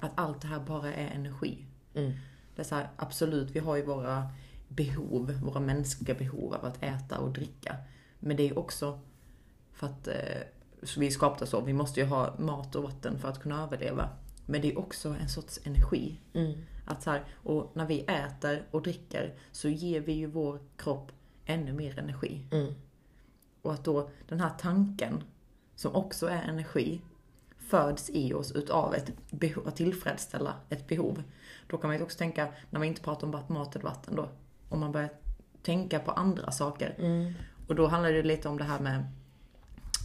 att 0.00 0.10
allt 0.14 0.42
det 0.42 0.48
här 0.48 0.60
bara 0.60 0.94
är 0.94 1.10
energi. 1.14 1.64
Mm. 1.94 2.12
Det 2.56 2.62
är 2.62 2.66
så 2.66 2.74
här, 2.74 2.88
absolut, 2.96 3.50
vi 3.50 3.58
har 3.58 3.76
ju 3.76 3.84
våra 3.84 4.28
behov, 4.68 5.32
våra 5.42 5.60
mänskliga 5.60 6.14
behov 6.14 6.54
av 6.54 6.64
att 6.64 6.82
äta 6.82 7.18
och 7.18 7.30
dricka. 7.30 7.76
Men 8.18 8.36
det 8.36 8.48
är 8.48 8.58
också 8.58 9.00
för 9.72 9.86
att 9.86 10.08
eh, 10.08 10.94
vi 10.96 11.06
är 11.06 11.10
skapta 11.10 11.46
så, 11.46 11.60
vi 11.60 11.72
måste 11.72 12.00
ju 12.00 12.06
ha 12.06 12.34
mat 12.38 12.74
och 12.74 12.82
vatten 12.82 13.18
för 13.18 13.28
att 13.28 13.42
kunna 13.42 13.62
överleva. 13.62 14.08
Men 14.46 14.62
det 14.62 14.72
är 14.72 14.78
också 14.78 15.08
en 15.08 15.28
sorts 15.28 15.60
energi. 15.64 16.20
Mm. 16.34 16.52
Att 16.86 17.02
så 17.02 17.10
här, 17.10 17.24
och 17.34 17.70
när 17.74 17.86
vi 17.86 18.00
äter 18.00 18.66
och 18.70 18.82
dricker 18.82 19.34
så 19.52 19.68
ger 19.68 20.00
vi 20.00 20.12
ju 20.12 20.26
vår 20.26 20.60
kropp 20.76 21.12
ännu 21.44 21.72
mer 21.72 21.98
energi. 21.98 22.46
Mm. 22.50 22.74
Och 23.62 23.72
att 23.72 23.84
då 23.84 24.10
den 24.28 24.40
här 24.40 24.50
tanken, 24.58 25.22
som 25.74 25.94
också 25.94 26.26
är 26.26 26.42
energi, 26.42 27.00
föds 27.58 28.10
i 28.10 28.34
oss 28.34 28.52
utav 28.52 28.94
ett 28.94 29.30
behov, 29.30 29.68
att 29.68 29.76
tillfredsställa 29.76 30.54
ett 30.68 30.86
behov. 30.86 31.22
Då 31.66 31.76
kan 31.76 31.88
man 31.88 31.96
ju 31.96 32.02
också 32.02 32.18
tänka, 32.18 32.48
när 32.70 32.78
man 32.78 32.88
inte 32.88 33.02
pratar 33.02 33.26
om 33.26 33.54
mat 33.54 33.76
eller 33.76 33.84
vatten 33.84 34.16
då, 34.16 34.28
om 34.68 34.80
man 34.80 34.92
börjar 34.92 35.10
tänka 35.62 35.98
på 35.98 36.10
andra 36.10 36.50
saker. 36.50 36.94
Mm. 36.98 37.32
Och 37.68 37.74
då 37.74 37.86
handlar 37.86 38.12
det 38.12 38.22
lite 38.22 38.48
om 38.48 38.58
det 38.58 38.64
här 38.64 38.80
med, 38.80 39.04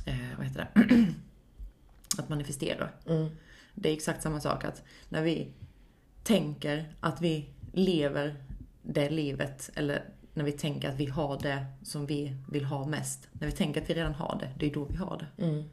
eh, 0.06 0.38
vad 0.38 0.46
heter 0.46 0.68
det, 0.74 1.08
att 2.18 2.30
manifestera. 2.30 2.90
Mm. 3.06 3.30
Det 3.74 3.90
är 3.90 3.94
exakt 3.94 4.24
samma 4.24 4.40
sak 4.40 4.66
att 4.66 4.84
när 5.10 5.22
vi 5.22 5.54
tänker 6.24 6.96
att 7.00 7.22
vi 7.22 7.50
lever 7.72 8.36
det 8.82 9.10
livet, 9.10 9.70
eller 9.76 10.04
när 10.36 10.44
vi 10.44 10.51
tänker 10.51 10.89
att 10.89 10.96
vi 10.96 11.06
har 11.06 11.39
det 11.39 11.65
som 11.84 12.06
vi 12.06 12.36
vill 12.50 12.65
ha 12.65 12.86
mest. 12.86 13.27
När 13.32 13.48
vi 13.48 13.54
tänker 13.54 13.82
att 13.82 13.89
vi 13.89 13.94
redan 13.94 14.13
har 14.13 14.38
det, 14.39 14.50
det 14.60 14.65
är 14.65 14.74
då 14.74 14.86
vi 14.86 14.96
har 14.96 15.18
det. 15.18 15.44
Mm. 15.44 15.63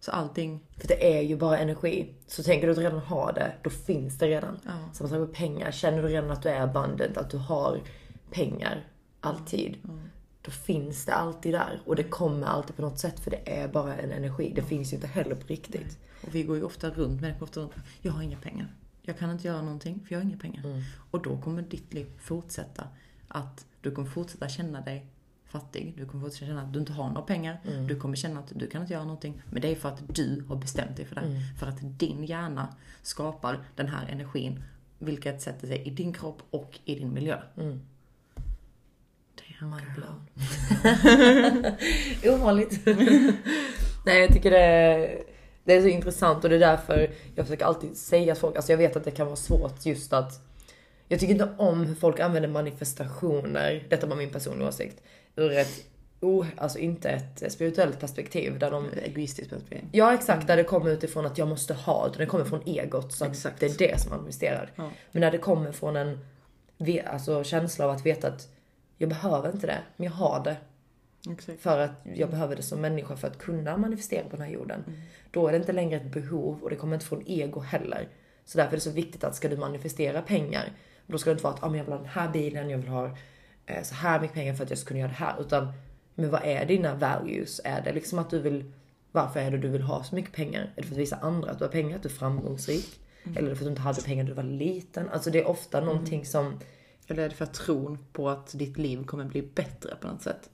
Så 0.00 0.10
allting, 0.10 0.60
För 0.76 0.88
det 0.88 1.18
är 1.18 1.22
ju 1.22 1.36
bara 1.36 1.58
energi. 1.58 2.14
Så 2.26 2.42
tänker 2.42 2.66
du 2.66 2.70
att 2.70 2.76
du 2.76 2.82
redan 2.82 2.98
har 2.98 3.32
det, 3.32 3.52
då 3.62 3.70
finns 3.70 4.18
det 4.18 4.28
redan. 4.28 4.58
Ja. 4.64 4.72
Samma 4.92 5.10
sak 5.10 5.18
med 5.18 5.32
pengar. 5.32 5.70
Känner 5.70 6.02
du 6.02 6.08
redan 6.08 6.30
att 6.30 6.42
du 6.42 6.48
är 6.48 6.60
abundant, 6.60 7.16
att 7.16 7.30
du 7.30 7.36
har 7.36 7.80
pengar 8.30 8.86
alltid. 9.20 9.76
Då 10.42 10.50
finns 10.50 11.04
det 11.04 11.14
alltid 11.14 11.54
där. 11.54 11.80
Och 11.86 11.96
det 11.96 12.04
kommer 12.04 12.46
alltid 12.46 12.76
på 12.76 12.82
något 12.82 12.98
sätt 12.98 13.20
för 13.20 13.30
det 13.30 13.60
är 13.60 13.68
bara 13.68 13.96
en 13.96 14.12
energi. 14.12 14.52
Det 14.56 14.62
finns 14.62 14.92
ju 14.92 14.94
inte 14.94 15.06
heller 15.06 15.34
på 15.34 15.46
riktigt. 15.46 15.98
och 16.22 16.34
vi 16.34 16.42
går 16.42 16.56
ju 16.56 16.62
ofta 16.62 16.90
runt, 16.90 17.20
människor 17.20 17.42
ofta 17.42 17.60
runt, 17.60 17.72
jag 18.02 18.12
har 18.12 18.22
inga 18.22 18.36
pengar. 18.36 18.74
Jag 19.02 19.18
kan 19.18 19.30
inte 19.30 19.46
göra 19.46 19.62
någonting 19.62 20.04
för 20.06 20.14
jag 20.14 20.20
har 20.20 20.24
inga 20.24 20.38
pengar. 20.38 20.84
Och 21.10 21.22
då 21.22 21.40
kommer 21.40 21.62
ditt 21.62 21.94
liv 21.94 22.06
fortsätta 22.18 22.88
att 23.28 23.66
du 23.86 23.94
kommer 23.94 24.08
fortsätta 24.08 24.48
känna 24.48 24.80
dig 24.80 25.06
fattig. 25.44 25.94
Du 25.96 26.06
kommer 26.06 26.24
fortsätta 26.24 26.46
känna 26.46 26.62
att 26.62 26.72
du 26.72 26.78
inte 26.78 26.92
har 26.92 27.08
några 27.08 27.22
pengar. 27.22 27.60
Du 27.88 27.96
kommer 28.00 28.16
känna 28.16 28.40
att 28.40 28.52
du 28.54 28.66
kan 28.66 28.80
inte 28.82 28.92
göra 28.92 29.04
någonting. 29.04 29.42
Men 29.50 29.62
det 29.62 29.68
är 29.68 29.74
för 29.74 29.88
att 29.88 30.02
du 30.14 30.44
har 30.48 30.56
bestämt 30.56 30.96
dig 30.96 31.04
för 31.06 31.14
det. 31.14 31.40
För 31.58 31.66
att 31.66 31.78
din 31.80 32.24
hjärna 32.24 32.68
skapar 33.02 33.58
den 33.76 33.88
här 33.88 34.06
energin. 34.08 34.62
Vilket 34.98 35.42
sätter 35.42 35.66
sig 35.66 35.82
i 35.82 35.90
din 35.90 36.12
kropp 36.12 36.42
och 36.50 36.78
i 36.84 36.94
din 36.94 37.14
miljö. 37.14 37.38
Mm. 37.56 37.80
Damn, 39.60 39.70
Mind 39.70 39.82
girl. 39.82 39.94
blown. 39.96 40.26
Ovanligt. 42.40 42.80
Nej, 44.06 44.20
jag 44.20 44.32
tycker 44.32 44.50
det 44.50 44.62
är, 44.62 45.22
det 45.64 45.74
är 45.74 45.82
så 45.82 45.88
intressant 45.88 46.44
och 46.44 46.50
det 46.50 46.56
är 46.56 46.60
därför 46.60 47.10
jag 47.34 47.46
försöker 47.46 47.64
alltid 47.64 47.96
säga 47.96 48.34
folk, 48.34 48.56
alltså 48.56 48.72
jag 48.72 48.78
vet 48.78 48.96
att 48.96 49.04
det 49.04 49.10
kan 49.10 49.26
vara 49.26 49.36
svårt 49.36 49.86
just 49.86 50.12
att 50.12 50.45
jag 51.08 51.20
tycker 51.20 51.32
inte 51.32 51.48
om 51.56 51.84
hur 51.84 51.94
folk 51.94 52.20
använder 52.20 52.48
manifestationer, 52.48 53.86
detta 53.88 54.06
var 54.06 54.16
min 54.16 54.30
personliga 54.30 54.68
åsikt, 54.68 55.02
ur 55.36 55.52
ett, 55.52 55.84
oh, 56.20 56.46
alltså 56.56 56.78
inte 56.78 57.08
ett 57.08 57.52
spirituellt 57.52 58.00
perspektiv 58.00 58.58
där 58.58 58.70
de 58.70 58.88
Egoistiskt 59.04 59.50
perspektiv. 59.50 59.88
Ja 59.92 60.14
exakt, 60.14 60.46
där 60.46 60.56
det 60.56 60.64
kommer 60.64 60.90
utifrån 60.90 61.26
att 61.26 61.38
jag 61.38 61.48
måste 61.48 61.74
ha 61.74 62.08
det. 62.08 62.18
Det 62.18 62.26
kommer 62.26 62.44
från 62.44 62.62
egot. 62.66 63.12
Så 63.12 63.24
Exakt. 63.24 63.60
det 63.60 63.66
är 63.66 63.88
det 63.88 64.00
som 64.00 64.10
manifesterar. 64.10 64.70
Ja. 64.76 64.90
Men 65.12 65.20
när 65.20 65.30
det 65.30 65.38
kommer 65.38 65.72
från 65.72 65.96
en 65.96 66.18
alltså, 67.06 67.44
känsla 67.44 67.84
av 67.84 67.90
att 67.90 68.06
veta 68.06 68.28
att 68.28 68.48
jag 68.98 69.08
behöver 69.08 69.52
inte 69.52 69.66
det, 69.66 69.78
men 69.96 70.04
jag 70.04 70.12
har 70.12 70.44
det. 70.44 70.56
Exakt. 71.32 71.60
För 71.60 71.78
att 71.78 71.90
jag 72.14 72.30
behöver 72.30 72.56
det 72.56 72.62
som 72.62 72.80
människa 72.80 73.16
för 73.16 73.28
att 73.28 73.38
kunna 73.38 73.76
manifestera 73.76 74.24
på 74.24 74.36
den 74.36 74.46
här 74.46 74.52
jorden. 74.52 74.84
Då 75.30 75.48
är 75.48 75.52
det 75.52 75.58
inte 75.58 75.72
längre 75.72 75.96
ett 75.96 76.12
behov 76.12 76.58
och 76.62 76.70
det 76.70 76.76
kommer 76.76 76.94
inte 76.94 77.06
från 77.06 77.22
ego 77.26 77.60
heller. 77.60 78.08
Så 78.44 78.58
därför 78.58 78.72
är 78.72 78.76
det 78.76 78.80
så 78.80 78.90
viktigt 78.90 79.24
att 79.24 79.36
ska 79.36 79.48
du 79.48 79.56
manifestera 79.56 80.22
pengar, 80.22 80.72
då 81.06 81.18
ska 81.18 81.30
det 81.30 81.32
inte 81.32 81.44
vara 81.44 81.54
att 81.54 81.62
ah, 81.62 81.68
men 81.68 81.78
jag 81.78 81.84
vill 81.84 81.92
ha 81.92 81.98
den 81.98 82.08
här 82.08 82.28
bilen, 82.32 82.70
jag 82.70 82.78
vill 82.78 82.88
ha 82.88 83.16
eh, 83.66 83.82
så 83.82 83.94
här 83.94 84.20
mycket 84.20 84.34
pengar 84.34 84.54
för 84.54 84.64
att 84.64 84.70
jag 84.70 84.78
ska 84.78 84.88
kunna 84.88 85.00
göra 85.00 85.08
det 85.08 85.14
här. 85.14 85.40
Utan, 85.40 85.72
men 86.14 86.30
vad 86.30 86.40
är 86.44 86.66
dina 86.66 86.94
values? 86.94 87.60
Är 87.64 87.82
det 87.82 87.92
liksom 87.92 88.18
att 88.18 88.30
du 88.30 88.38
vill 88.40 88.72
Varför 89.12 89.40
är 89.40 89.50
det 89.50 89.58
du 89.58 89.68
vill 89.68 89.82
ha 89.82 90.04
så 90.04 90.14
mycket 90.14 90.32
pengar? 90.32 90.72
Är 90.76 90.82
det 90.82 90.88
för 90.88 90.94
att 90.94 91.00
visa 91.00 91.16
andra 91.16 91.50
att 91.50 91.58
du 91.58 91.64
har 91.64 91.72
pengar, 91.72 91.96
att 91.96 92.02
du 92.02 92.08
är 92.08 92.12
framgångsrik? 92.12 93.00
Eller 93.24 93.42
är 93.46 93.50
det 93.50 93.56
för 93.56 93.64
att 93.64 93.66
du 93.66 93.70
inte 93.70 93.82
hade 93.82 94.02
pengar 94.02 94.24
när 94.24 94.30
du 94.30 94.34
var 94.36 94.42
liten? 94.42 95.08
Alltså 95.08 95.30
det 95.30 95.38
är 95.40 95.48
ofta 95.48 95.80
någonting 95.80 96.26
som... 96.26 96.60
Eller 97.06 97.22
är 97.24 97.28
det 97.28 97.34
för 97.34 97.46
tron 97.46 97.98
på 98.12 98.28
att 98.28 98.58
ditt 98.58 98.78
liv 98.78 99.04
kommer 99.04 99.24
bli 99.24 99.42
bättre 99.42 99.94
på 100.00 100.08
något 100.08 100.22
sätt? 100.22 100.50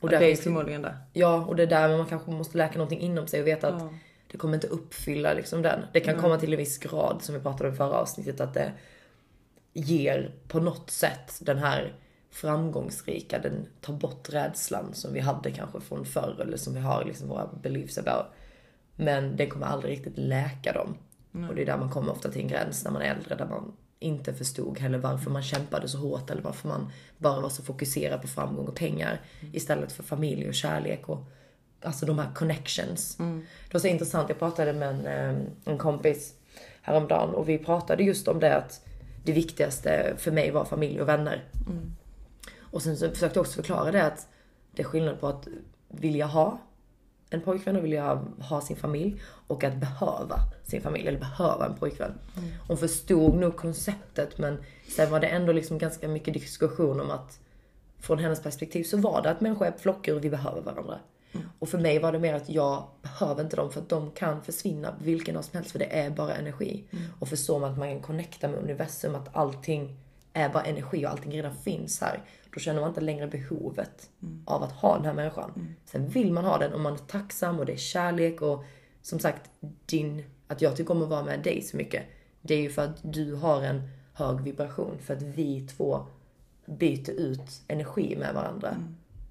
Och 0.00 0.08
det 0.08 0.16
är 0.32 0.36
förmodligen 0.36 0.82
det. 0.82 0.96
Ja, 1.12 1.44
och 1.44 1.56
det 1.56 1.62
är 1.62 1.66
där 1.66 1.96
man 1.96 2.06
kanske 2.06 2.30
måste 2.30 2.58
läka 2.58 2.78
någonting 2.78 3.00
inom 3.00 3.26
sig 3.26 3.40
och 3.40 3.46
veta 3.46 3.68
att 3.68 3.82
Ja. 3.82 3.94
det 4.32 4.38
kommer 4.38 4.54
inte 4.54 4.66
uppfylla 4.66 5.32
liksom 5.34 5.62
den. 5.62 5.80
Det 5.92 6.00
kan 6.00 6.20
komma 6.20 6.38
till 6.38 6.52
en 6.52 6.58
viss 6.58 6.78
grad, 6.78 7.22
som 7.22 7.34
vi 7.34 7.40
pratade 7.40 7.68
om 7.68 7.74
i 7.74 7.76
förra 7.76 7.94
avsnittet, 7.94 8.40
att 8.40 8.54
det 8.54 8.72
ger 9.80 10.34
på 10.48 10.60
något 10.60 10.90
sätt 10.90 11.38
den 11.40 11.58
här 11.58 11.94
framgångsrika, 12.30 13.38
den 13.38 13.66
tar 13.80 13.92
bort 13.92 14.28
rädslan 14.32 14.94
som 14.94 15.12
vi 15.12 15.20
hade 15.20 15.50
kanske 15.50 15.80
från 15.80 16.04
förr 16.04 16.38
eller 16.40 16.56
som 16.56 16.74
vi 16.74 16.80
har 16.80 17.04
liksom 17.04 17.28
våra 17.28 17.46
beliefs 17.62 17.98
about. 17.98 18.26
Men 18.96 19.36
det 19.36 19.46
kommer 19.46 19.66
aldrig 19.66 19.92
riktigt 19.92 20.18
läka 20.18 20.72
dem. 20.72 20.96
Och 21.48 21.54
det 21.54 21.62
är 21.62 21.66
där 21.66 21.78
man 21.78 21.90
kommer 21.90 22.12
ofta 22.12 22.30
till 22.30 22.42
en 22.42 22.48
gräns 22.48 22.84
när 22.84 22.90
man 22.90 23.02
är 23.02 23.14
äldre 23.14 23.34
där 23.34 23.46
man 23.46 23.72
inte 23.98 24.34
förstod 24.34 24.78
heller 24.78 24.98
varför 24.98 25.30
man 25.30 25.42
kämpade 25.42 25.88
så 25.88 25.98
hårt 25.98 26.30
eller 26.30 26.42
varför 26.42 26.68
man 26.68 26.90
bara 27.18 27.40
var 27.40 27.48
så 27.48 27.62
fokuserad 27.62 28.22
på 28.22 28.28
framgång 28.28 28.66
och 28.66 28.74
pengar 28.74 29.20
istället 29.52 29.92
för 29.92 30.02
familj 30.02 30.48
och 30.48 30.54
kärlek 30.54 31.08
och 31.08 31.24
alltså 31.82 32.06
de 32.06 32.18
här 32.18 32.34
connections. 32.34 33.16
Det 33.68 33.72
var 33.72 33.80
så 33.80 33.86
intressant, 33.86 34.28
jag 34.28 34.38
pratade 34.38 34.72
med 34.72 34.88
en, 34.88 35.06
eh, 35.06 35.46
en 35.64 35.78
kompis 35.78 36.34
häromdagen 36.82 37.34
och 37.34 37.48
vi 37.48 37.58
pratade 37.58 38.02
just 38.02 38.28
om 38.28 38.40
det 38.40 38.56
att 38.56 38.86
det 39.26 39.32
viktigaste 39.32 40.14
för 40.18 40.30
mig 40.30 40.50
var 40.50 40.64
familj 40.64 41.00
och 41.00 41.08
vänner. 41.08 41.44
Och 42.60 42.82
sen 42.82 42.96
så 42.96 43.10
försökte 43.10 43.38
jag 43.38 43.42
också 43.42 43.56
förklara 43.56 43.90
det 43.90 44.04
att 44.04 44.28
det 44.72 44.82
är 44.82 44.86
skillnad 44.86 45.20
på 45.20 45.26
att 45.26 45.48
vilja 45.88 46.26
ha 46.26 46.58
en 47.30 47.40
pojkvän 47.40 47.76
och 47.76 47.84
vilja 47.84 48.24
ha 48.40 48.60
sin 48.60 48.76
familj 48.76 49.20
och 49.46 49.64
att 49.64 49.76
behöva 49.76 50.38
sin 50.64 50.82
familj 50.82 51.08
eller 51.08 51.18
behöva 51.18 51.66
en 51.66 51.74
pojkvän. 51.74 52.12
Hon 52.68 52.76
förstod 52.76 53.34
nog 53.34 53.56
konceptet 53.56 54.38
men 54.38 54.58
sen 54.88 55.10
var 55.10 55.20
det 55.20 55.26
ändå 55.26 55.52
liksom 55.52 55.78
ganska 55.78 56.08
mycket 56.08 56.34
diskussion 56.34 57.00
om 57.00 57.10
att 57.10 57.40
från 57.98 58.18
hennes 58.18 58.42
perspektiv 58.42 58.84
så 58.84 58.96
var 58.96 59.22
det 59.22 59.30
att 59.30 59.40
människor 59.40 59.66
är 59.66 59.72
flockdjur 59.72 60.16
och 60.16 60.24
vi 60.24 60.30
behöver 60.30 60.60
varandra. 60.60 60.98
Och 61.58 61.68
för 61.68 61.78
mig 61.78 61.98
var 61.98 62.12
det 62.12 62.18
mer 62.18 62.34
att 62.34 62.48
jag 62.48 62.84
behöver 63.02 63.42
inte 63.42 63.56
dem 63.56 63.70
för 63.70 63.80
att 63.80 63.88
de 63.88 64.10
kan 64.10 64.42
försvinna 64.42 64.94
vilken 65.00 65.34
dag 65.34 65.44
som 65.44 65.56
helst 65.56 65.70
för 65.70 65.78
det 65.78 65.98
är 65.98 66.10
bara 66.10 66.34
energi. 66.34 66.84
Och 67.20 67.28
förstår 67.28 67.58
man 67.58 67.72
att 67.72 67.78
man 67.78 67.88
kan 67.88 68.00
connecta 68.00 68.48
med 68.48 68.58
universum, 68.58 69.14
att 69.14 69.36
allting 69.36 69.96
är 70.32 70.48
bara 70.48 70.62
energi 70.62 71.06
och 71.06 71.10
allting 71.10 71.32
redan 71.32 71.54
finns 71.54 72.00
här. 72.00 72.22
Då 72.54 72.60
känner 72.60 72.80
man 72.80 72.88
inte 72.88 73.00
längre 73.00 73.26
behovet 73.26 74.10
av 74.44 74.62
att 74.62 74.72
ha 74.72 74.96
den 74.96 75.04
här 75.04 75.14
människan. 75.14 75.74
Sen 75.84 76.08
vill 76.08 76.32
man 76.32 76.44
ha 76.44 76.58
den 76.58 76.72
och 76.72 76.80
man 76.80 76.92
är 76.92 76.98
tacksam 76.98 77.58
och 77.58 77.66
det 77.66 77.72
är 77.72 77.76
kärlek 77.76 78.42
och 78.42 78.64
som 79.02 79.18
sagt, 79.18 79.50
din, 79.86 80.24
att 80.46 80.62
jag 80.62 80.76
tycker 80.76 80.90
om 80.90 81.02
att 81.02 81.08
vara 81.08 81.24
med 81.24 81.42
dig 81.42 81.62
så 81.62 81.76
mycket. 81.76 82.02
Det 82.42 82.54
är 82.54 82.60
ju 82.60 82.70
för 82.70 82.82
att 82.82 82.96
du 83.02 83.34
har 83.34 83.62
en 83.62 83.90
hög 84.12 84.40
vibration. 84.40 84.98
För 84.98 85.16
att 85.16 85.22
vi 85.22 85.68
två 85.68 86.06
byter 86.66 87.10
ut 87.10 87.62
energi 87.68 88.16
med 88.16 88.34
varandra. 88.34 88.76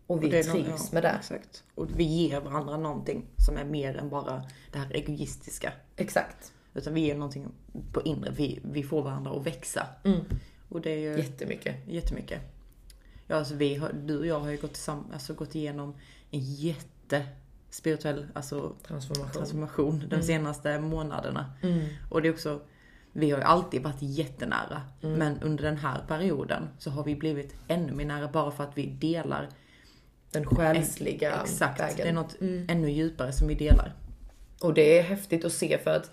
Och 0.07 0.23
vi 0.23 0.27
nå- 0.27 0.53
trivs 0.53 0.67
ja, 0.67 0.89
med 0.91 1.03
det. 1.03 1.09
Exakt. 1.09 1.63
Och 1.75 1.87
vi 1.99 2.03
ger 2.03 2.39
varandra 2.41 2.77
någonting 2.77 3.25
som 3.37 3.57
är 3.57 3.65
mer 3.65 3.97
än 3.97 4.09
bara 4.09 4.43
det 4.71 4.77
här 4.79 4.91
egoistiska. 4.95 5.73
Exakt. 5.95 6.51
Utan 6.73 6.93
vi 6.93 7.01
ger 7.01 7.15
någonting 7.15 7.47
på 7.93 8.01
inre. 8.01 8.31
Vi, 8.31 8.59
vi 8.63 8.83
får 8.83 9.01
varandra 9.03 9.31
att 9.31 9.45
växa. 9.47 9.87
Och 10.69 10.81
det 10.81 10.89
är 10.91 10.97
ju 10.99 11.17
Jättemycket. 11.17 11.75
jättemycket. 11.87 12.41
Ja, 13.27 13.35
alltså 13.35 13.55
vi 13.55 13.75
har, 13.75 13.93
du 13.93 14.19
och 14.19 14.25
jag 14.25 14.39
har 14.39 14.49
ju 14.51 14.57
gått, 14.57 14.73
tillsamm- 14.73 15.13
alltså 15.13 15.33
gått 15.33 15.55
igenom 15.55 15.93
en 16.31 16.39
jätte 16.39 17.25
spirituell 17.69 18.25
alltså, 18.33 18.73
Transformation. 18.87 19.31
transformation 19.33 20.03
de 20.09 20.21
senaste 20.21 20.79
månaderna. 20.79 21.53
Mm. 21.61 21.85
Och 22.09 22.21
det 22.21 22.27
är 22.27 22.33
också, 22.33 22.61
vi 23.11 23.31
har 23.31 23.37
ju 23.37 23.43
alltid 23.43 23.83
varit 23.83 24.01
jättenära. 24.01 24.81
Mm. 25.01 25.19
Men 25.19 25.39
under 25.41 25.63
den 25.63 25.77
här 25.77 26.01
perioden 26.07 26.69
så 26.79 26.89
har 26.89 27.03
vi 27.03 27.15
blivit 27.15 27.55
ännu 27.67 27.91
mer 27.93 28.05
nära 28.05 28.27
bara 28.27 28.51
för 28.51 28.63
att 28.63 28.77
vi 28.77 28.85
delar 28.87 29.49
Den 30.35 30.45
själsliga 30.45 31.41
Exakt, 31.43 31.79
vägen. 31.79 31.97
det 31.97 32.09
är 32.09 32.13
något 32.13 32.35
ännu 32.69 32.91
djupare 32.91 33.31
som 33.31 33.47
vi 33.47 33.55
delar. 33.55 33.93
Och 34.61 34.73
det 34.73 34.99
är 34.99 35.03
häftigt 35.03 35.45
att 35.45 35.53
se 35.53 35.77
för 35.77 35.91
att 35.91 36.11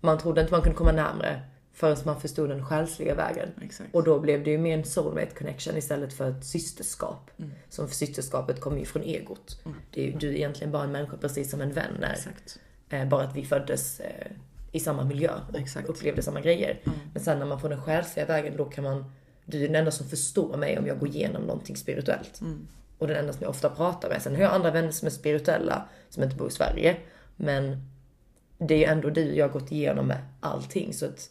man 0.00 0.18
trodde 0.18 0.40
inte 0.40 0.52
man 0.52 0.62
kunde 0.62 0.78
komma 0.78 0.92
närmre 0.92 1.42
förrän 1.72 1.96
man 2.04 2.20
förstod 2.20 2.48
den 2.48 2.64
själsliga 2.66 3.14
vägen. 3.14 3.48
Exakt. 3.62 3.94
Och 3.94 4.04
då 4.04 4.20
blev 4.20 4.44
det 4.44 4.50
ju 4.50 4.58
mer 4.58 4.78
en 4.78 4.84
soulmate 4.84 5.34
connection 5.38 5.76
istället 5.76 6.12
för 6.12 6.30
ett 6.30 6.44
systerskap. 6.44 7.30
Mm. 7.38 7.50
Som 7.68 7.88
för 7.88 7.94
systerskapet 7.94 8.60
kommer 8.60 8.78
ju 8.78 8.84
från 8.84 9.02
egot. 9.02 9.62
Det 9.90 10.00
är 10.02 10.06
ju 10.06 10.12
du 10.12 10.28
är 10.28 10.34
egentligen 10.34 10.72
bara 10.72 10.84
en 10.84 10.92
människa 10.92 11.16
precis 11.16 11.50
som 11.50 11.60
en 11.60 11.72
vän 11.72 12.02
är. 12.02 12.18
Eh, 12.90 13.08
bara 13.08 13.24
att 13.24 13.36
vi 13.36 13.44
föddes 13.44 14.00
eh, 14.00 14.26
i 14.72 14.80
samma 14.80 15.04
miljö 15.04 15.30
och 15.52 15.58
Exakt. 15.58 15.88
upplevde 15.88 16.22
samma 16.22 16.40
grejer. 16.40 16.80
Men 17.12 17.22
sen 17.22 17.38
när 17.38 17.46
man 17.46 17.60
får 17.60 17.68
den 17.68 17.82
själsliga 17.82 18.26
vägen 18.26 18.56
då 18.56 18.64
kan 18.64 18.84
man, 18.84 19.12
du 19.44 19.62
är 19.62 19.66
den 19.66 19.76
enda 19.76 19.90
som 19.90 20.08
förstår 20.08 20.56
mig 20.56 20.78
om 20.78 20.86
jag 20.86 20.98
går 20.98 21.08
igenom 21.08 21.42
någonting 21.42 21.76
spirituellt. 21.76 22.40
Och 22.98 23.06
den 23.06 23.16
enda 23.16 23.32
som 23.32 23.42
jag 23.42 23.50
ofta 23.50 23.70
pratar 23.70 24.08
med. 24.08 24.22
Sen 24.22 24.34
har 24.34 24.42
jag 24.42 24.52
andra 24.52 24.70
vänner 24.70 24.90
som 24.90 25.06
är 25.06 25.10
spirituella 25.10 25.88
som 26.08 26.22
inte 26.22 26.36
bor 26.36 26.48
i 26.48 26.50
Sverige. 26.50 26.96
Men 27.36 27.90
det 28.58 28.74
är 28.74 28.78
ju 28.78 28.84
ändå 28.84 29.10
du 29.10 29.34
jag 29.34 29.48
har 29.48 29.52
gått 29.52 29.72
igenom 29.72 30.06
med 30.06 30.18
allting. 30.40 30.94
Så 30.94 31.06
att 31.06 31.30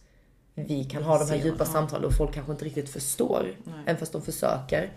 vi 0.56 0.84
kan 0.84 1.04
ha 1.04 1.20
de 1.20 1.30
här 1.30 1.46
djupa 1.46 1.66
samtalen 1.66 2.06
och 2.06 2.14
folk 2.18 2.34
kanske 2.34 2.52
inte 2.52 2.66
riktigt 2.66 2.90
förstår. 2.90 3.56
Nej. 3.64 3.76
Även 3.86 3.98
fast 3.98 4.12
de 4.12 4.22
försöker. 4.22 4.92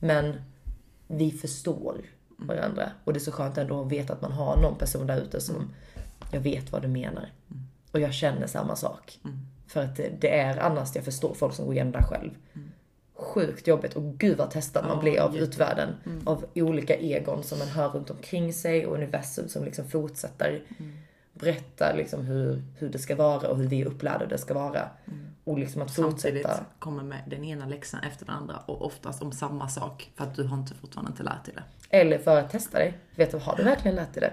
Men 0.00 0.40
vi 1.06 1.30
förstår 1.30 2.00
varandra. 2.36 2.90
Och 3.04 3.12
det 3.12 3.18
är 3.18 3.20
så 3.20 3.32
skönt 3.32 3.58
ändå 3.58 3.82
att 3.82 3.92
veta 3.92 4.12
att 4.12 4.22
man 4.22 4.32
har 4.32 4.56
någon 4.62 4.78
person 4.78 5.06
där 5.06 5.20
ute 5.20 5.40
som 5.40 5.74
jag 6.32 6.40
vet 6.40 6.72
vad 6.72 6.82
du 6.82 6.88
menar. 6.88 7.32
Och 7.92 8.00
jag 8.00 8.14
känner 8.14 8.46
samma 8.46 8.76
sak. 8.76 9.18
För 9.66 9.84
att 9.84 9.96
det, 9.96 10.10
det 10.20 10.38
är 10.38 10.58
annars 10.58 10.94
jag 10.94 11.04
förstår 11.04 11.34
folk 11.34 11.54
som 11.54 11.64
går 11.64 11.74
igenom 11.74 11.92
det 11.92 12.02
själv. 12.02 12.30
Sjukt 13.36 13.66
jobbigt 13.66 13.94
och 13.94 14.18
gud 14.18 14.38
vad 14.38 14.50
testad 14.50 14.86
man 14.86 15.00
blir 15.00 15.20
av 15.20 15.36
utvärlden. 15.36 15.94
Av 16.24 16.44
olika 16.54 16.96
egon 16.96 17.42
som 17.42 17.58
man 17.58 17.68
hör 17.68 17.88
runt 17.88 18.10
omkring 18.10 18.52
sig 18.52 18.86
och 18.86 18.94
universum 18.94 19.48
som 19.48 19.64
liksom 19.64 19.88
fortsätter 19.88 20.62
berätta 21.32 21.92
liksom 21.92 22.24
hur, 22.24 22.62
hur 22.78 22.88
det 22.88 22.98
ska 22.98 23.16
vara 23.16 23.48
och 23.48 23.56
hur 23.56 23.68
vi 23.68 23.82
är 23.82 23.86
upplärda 23.86 24.26
det 24.26 24.38
ska 24.38 24.54
vara. 24.54 24.88
Och 25.44 25.58
liksom 25.58 25.82
att 25.82 25.90
Samtidigt 25.90 26.46
fortsätta. 26.46 26.64
kommer 26.78 27.02
med 27.02 27.18
den 27.26 27.44
ena 27.44 27.66
läxan 27.66 28.00
efter 28.00 28.26
den 28.26 28.34
andra 28.34 28.56
och 28.56 28.86
oftast 28.86 29.22
om 29.22 29.32
samma 29.32 29.68
sak 29.68 30.10
för 30.14 30.24
att 30.24 30.34
du 30.34 30.44
har 30.44 30.56
inte 30.56 30.74
fortfarande 30.74 31.10
inte 31.10 31.22
lärt 31.22 31.44
dig 31.44 31.54
det. 31.54 31.96
Eller 31.98 32.18
för 32.18 32.38
att 32.38 32.50
testa 32.50 32.78
dig. 32.78 32.98
Vet 33.14 33.30
du, 33.30 33.38
har 33.38 33.56
du 33.56 33.62
verkligen 33.62 33.96
lärt 33.96 34.14
dig 34.14 34.20
det? 34.20 34.32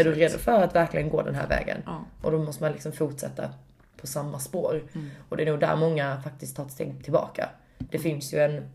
Är 0.00 0.04
du 0.04 0.10
Exakt. 0.10 0.16
redo 0.16 0.38
för 0.38 0.62
att 0.62 0.74
verkligen 0.74 1.08
gå 1.08 1.22
den 1.22 1.34
här 1.34 1.48
vägen? 1.48 1.82
Ja. 1.86 2.04
Och 2.22 2.30
då 2.32 2.38
måste 2.38 2.62
man 2.62 2.72
liksom 2.72 2.92
fortsätta 2.92 3.50
på 4.00 4.06
samma 4.06 4.38
spår. 4.38 4.82
Mm. 4.94 5.10
Och 5.28 5.36
det 5.36 5.42
är 5.42 5.50
nog 5.50 5.60
där 5.60 5.76
många 5.76 6.22
faktiskt 6.22 6.56
tar 6.56 6.64
ett 6.64 6.72
steg 6.72 7.04
tillbaka. 7.04 7.48
Det 7.78 7.98
finns 7.98 8.34
ju 8.34 8.38
en, 8.38 8.68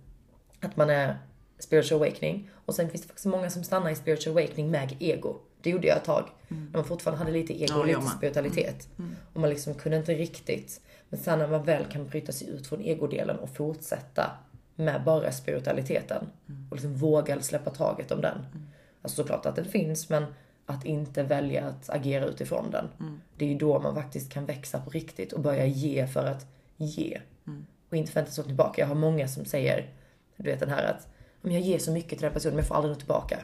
att 0.59 0.77
man 0.77 0.89
är 0.89 1.17
spiritual 1.59 2.01
awakening. 2.01 2.49
Och 2.65 2.75
sen 2.75 2.89
finns 2.89 3.01
det 3.01 3.07
faktiskt 3.07 3.25
många 3.25 3.49
som 3.49 3.63
stannar 3.63 3.89
i 3.89 3.95
spiritual 3.95 4.37
awakening 4.37 4.71
med 4.71 4.95
ego. 4.99 5.35
Det 5.61 5.69
gjorde 5.69 5.87
jag 5.87 5.97
ett 5.97 6.03
tag. 6.03 6.29
När 6.47 6.73
man 6.73 6.85
fortfarande 6.85 7.19
hade 7.19 7.31
lite 7.31 7.63
ego 7.63 7.73
Mm. 7.73 7.79
Och 7.81 7.87
lite 7.87 8.17
spiritualitet. 8.17 8.87
Och 9.33 9.41
man 9.41 9.49
liksom 9.49 9.73
kunde 9.73 9.97
inte 9.97 10.13
riktigt. 10.13 10.81
Men 11.09 11.19
sen 11.19 11.39
när 11.39 11.47
man 11.47 11.63
väl 11.63 11.85
kan 11.85 12.07
bryta 12.07 12.31
sig 12.31 12.49
ut 12.49 12.67
från 12.67 12.81
egodelen 12.81 13.39
och 13.39 13.49
fortsätta 13.49 14.31
med 14.75 15.03
bara 15.03 15.31
spiritualiteten. 15.31 16.29
Och 16.69 16.75
liksom 16.75 16.95
våga 16.95 17.41
släppa 17.41 17.69
taget 17.69 18.11
om 18.11 18.21
den. 18.21 18.45
Alltså 19.01 19.15
såklart 19.21 19.45
att 19.45 19.55
den 19.55 19.65
finns 19.65 20.09
men 20.09 20.25
att 20.65 20.85
inte 20.85 21.23
välja 21.23 21.65
att 21.65 21.89
agera 21.89 22.25
utifrån 22.25 22.71
den. 22.71 22.89
Det 23.37 23.45
är 23.45 23.49
ju 23.49 23.57
då 23.57 23.79
man 23.79 23.95
faktiskt 23.95 24.31
kan 24.31 24.45
växa 24.45 24.79
på 24.79 24.89
riktigt 24.89 25.33
och 25.33 25.39
börja 25.39 25.65
ge 25.65 26.07
för 26.07 26.25
att 26.25 26.45
ge. 26.77 27.21
Och 27.89 27.97
inte 27.97 28.11
förvänta 28.11 28.31
sig 28.31 28.41
något 28.41 28.47
tillbaka. 28.47 28.81
Jag 28.81 28.87
har 28.87 28.95
många 28.95 29.27
som 29.27 29.45
säger, 29.45 29.89
du 30.37 30.43
vet 30.43 30.59
den 30.59 30.69
här 30.69 30.83
att 30.83 31.07
"Men 31.41 31.53
jag 31.53 31.61
ger 31.61 31.79
så 31.79 31.91
mycket 31.91 32.09
till 32.09 32.21
den 32.21 32.33
personen 32.33 32.55
men 32.55 32.59
jag 32.59 32.67
får 32.67 32.75
aldrig 32.75 32.91
något 32.91 32.99
tillbaka. 32.99 33.39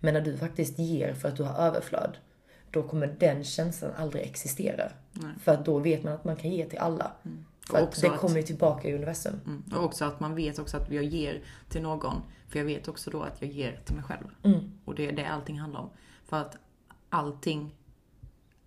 Men 0.00 0.14
när 0.14 0.20
du 0.20 0.36
faktiskt 0.36 0.78
ger 0.78 1.14
för 1.14 1.28
att 1.28 1.36
du 1.36 1.42
har 1.42 1.54
överflöd, 1.54 2.16
då 2.70 2.82
kommer 2.82 3.06
den 3.06 3.44
känslan 3.44 3.92
aldrig 3.96 4.22
existera. 4.26 4.92
För 5.40 5.52
att 5.52 5.64
då 5.64 5.78
vet 5.78 6.02
man 6.04 6.12
att 6.12 6.24
man 6.24 6.36
kan 6.36 6.50
ge 6.50 6.66
till 6.66 6.78
alla. 6.78 7.12
För 7.66 7.82
Och 7.82 7.88
att 7.88 8.00
det 8.00 8.08
kommer 8.08 8.36
ju 8.36 8.42
tillbaka 8.42 8.88
i 8.88 8.94
universum. 8.94 9.40
Mm. 9.46 9.64
Och 9.74 9.84
också 9.84 10.04
att 10.04 10.20
man 10.20 10.34
vet 10.34 10.58
också 10.58 10.76
att 10.76 10.90
jag 10.90 11.04
ger 11.04 11.42
till 11.68 11.82
någon. 11.82 12.22
För 12.48 12.58
jag 12.58 12.66
vet 12.66 12.88
också 12.88 13.10
då 13.10 13.22
att 13.22 13.42
jag 13.42 13.50
ger 13.50 13.80
till 13.84 13.94
mig 13.94 14.04
själv. 14.04 14.26
Mm. 14.42 14.70
Och 14.84 14.94
det 14.94 15.08
är 15.08 15.12
det 15.12 15.24
allting 15.24 15.60
handlar 15.60 15.80
om. 15.80 15.90
För 16.24 16.36
att 16.36 16.56
allting 17.08 17.74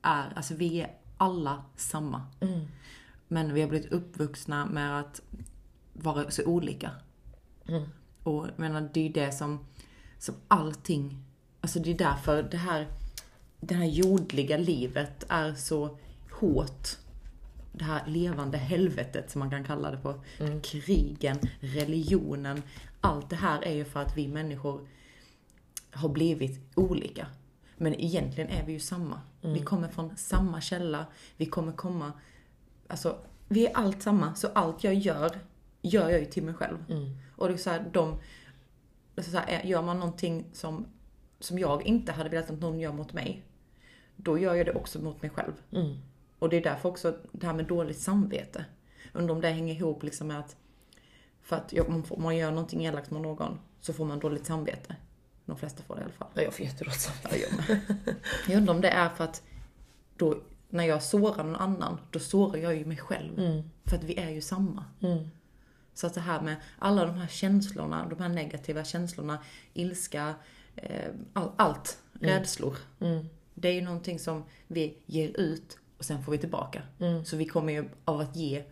är, 0.02 0.34
alltså 0.36 0.54
vi 0.54 0.82
är 0.82 0.92
alla 1.18 1.64
samma. 1.76 2.22
Mm. 3.34 3.46
Men 3.46 3.54
vi 3.54 3.62
har 3.62 3.70
blivit 3.70 3.92
uppvuxna 3.92 4.66
med 4.66 5.00
att 5.00 5.22
vara 5.94 6.32
så 6.32 6.46
olika. 6.46 6.92
Mm. 7.68 7.84
Och 8.24 8.48
jag 8.48 8.60
menar, 8.60 8.90
det 8.94 9.00
är 9.00 9.04
ju 9.04 9.10
det 9.10 9.32
som, 9.32 9.66
som 10.20 10.36
allting, 10.48 11.18
alltså 11.62 11.80
det 11.80 11.92
är 11.92 11.98
därför 11.98 12.44
det 12.44 12.58
här, 12.58 12.88
det 13.60 13.76
här 13.76 13.86
jordliga 13.86 14.58
livet 14.58 15.26
är 15.30 15.54
så 15.54 15.98
hårt. 16.32 16.88
Det 17.72 17.84
här 17.84 18.08
levande 18.08 18.58
helvetet 18.58 19.32
som 19.32 19.40
man 19.40 19.50
kan 19.50 19.64
kalla 19.64 19.92
det 19.92 19.98
på. 19.98 20.24
Krigen, 20.64 21.40
religionen. 21.60 22.62
Allt 23.02 23.30
det 23.30 23.36
här 23.36 23.62
är 23.62 23.74
ju 23.74 23.86
för 23.86 24.00
att 24.02 24.18
vi 24.18 24.28
människor 24.28 24.88
har 25.92 26.10
blivit 26.10 26.60
olika. 26.76 27.28
Men 27.78 28.02
egentligen 28.02 28.50
är 28.50 28.66
vi 28.66 28.74
ju 28.74 28.80
samma. 28.80 29.22
Vi 29.42 29.60
kommer 29.62 29.88
från 29.88 30.18
samma 30.18 30.62
källa. 30.62 31.06
Vi 31.38 31.46
kommer 31.46 31.72
komma... 31.72 32.12
Alltså, 32.88 33.18
vi 33.48 33.68
är 33.68 33.74
allt 33.78 34.02
samma. 34.02 34.36
Så 34.36 34.48
allt 34.48 34.84
jag 34.84 34.94
gör, 34.94 35.40
gör 35.82 36.10
jag 36.10 36.20
ju 36.20 36.26
till 36.26 36.44
mig 36.44 36.54
själv. 36.54 36.78
Och 37.36 37.48
det 37.48 37.54
är 37.54 37.58
så 37.58 37.70
här, 37.70 37.90
de... 37.94 38.18
är 39.16 39.22
så 39.22 39.38
här, 39.38 39.64
gör 39.64 39.82
man 39.82 40.00
någonting 40.00 40.46
som, 40.54 40.86
som 41.40 41.60
jag 41.60 41.86
inte 41.86 42.12
hade 42.12 42.30
velat 42.30 42.50
att 42.50 42.60
någon 42.60 42.80
gör 42.80 42.92
mot 42.94 43.14
mig, 43.14 43.44
då 44.16 44.38
gör 44.40 44.56
jag 44.56 44.66
det 44.66 44.74
också 44.74 45.02
mot 45.02 45.22
mig 45.22 45.32
själv. 45.32 45.54
Och 46.40 46.50
det 46.50 46.58
är 46.58 46.64
därför 46.64 46.90
också 46.90 47.18
det 47.32 47.46
här 47.46 47.54
med 47.54 47.66
dåligt 47.66 48.00
samvete. 48.00 48.66
Undrar 49.14 49.36
om 49.36 49.42
det 49.42 49.50
hänger 49.50 49.74
ihop 49.76 50.04
liksom 50.04 50.28
med 50.28 50.40
att 50.40 50.56
för 51.42 51.56
att 51.56 51.74
jag- 51.74 51.90
om 51.90 52.04
man 52.24 52.38
gör 52.38 52.52
någonting 52.52 52.86
elakt 52.86 53.12
mot 53.12 53.22
någon 53.22 53.60
så 53.82 53.94
får 53.94 54.06
man 54.06 54.20
dåligt 54.20 54.46
samvete. 54.46 54.96
De 55.46 55.58
flesta 55.58 55.84
får 55.84 55.96
det 55.96 56.02
i 56.02 56.04
alla 56.04 56.14
fall. 56.14 56.28
Ja, 56.34 56.42
jag 56.42 56.54
får 56.54 56.66
jättedåligt 56.66 57.02
samvete. 57.02 57.80
Jag 58.48 58.58
undrar 58.58 58.74
om 58.74 58.82
det 58.82 58.90
är 58.90 59.10
för 59.10 59.24
att 59.24 59.44
då, 60.18 60.36
när 60.74 60.84
jag 60.84 61.04
sårar 61.04 61.44
någon 61.44 61.56
annan, 61.56 61.98
då 62.12 62.20
sårar 62.20 62.58
jag 62.58 62.76
ju 62.76 62.86
mig 62.86 62.98
själv. 62.98 63.64
För 63.86 63.98
att 63.98 64.04
vi 64.04 64.20
är 64.20 64.30
ju 64.30 64.42
samma. 64.42 64.86
Så 65.94 66.08
att 66.08 66.14
det 66.14 66.22
här 66.22 66.42
med 66.42 66.56
alla 66.80 67.06
de 67.06 67.16
här 67.16 67.28
känslorna, 67.28 68.08
de 68.10 68.20
här 68.22 68.30
negativa 68.30 68.84
känslorna, 68.84 69.44
ilska, 69.74 70.36
eh, 70.76 71.12
all, 71.34 71.52
allt, 71.56 71.98
rädslor. 72.14 72.78
Det 73.54 73.68
är 73.68 73.74
ju 73.74 73.82
någonting 73.82 74.20
som 74.20 74.44
vi 74.68 74.98
ger 75.06 75.38
ut 75.38 75.78
och 75.98 76.06
sen 76.06 76.24
får 76.24 76.32
vi 76.32 76.38
tillbaka. 76.38 76.82
Så 77.26 77.38
vi 77.38 77.46
kommer 77.46 77.74
ju 77.74 77.90
av 78.06 78.20
att 78.20 78.36
ge 78.36 78.64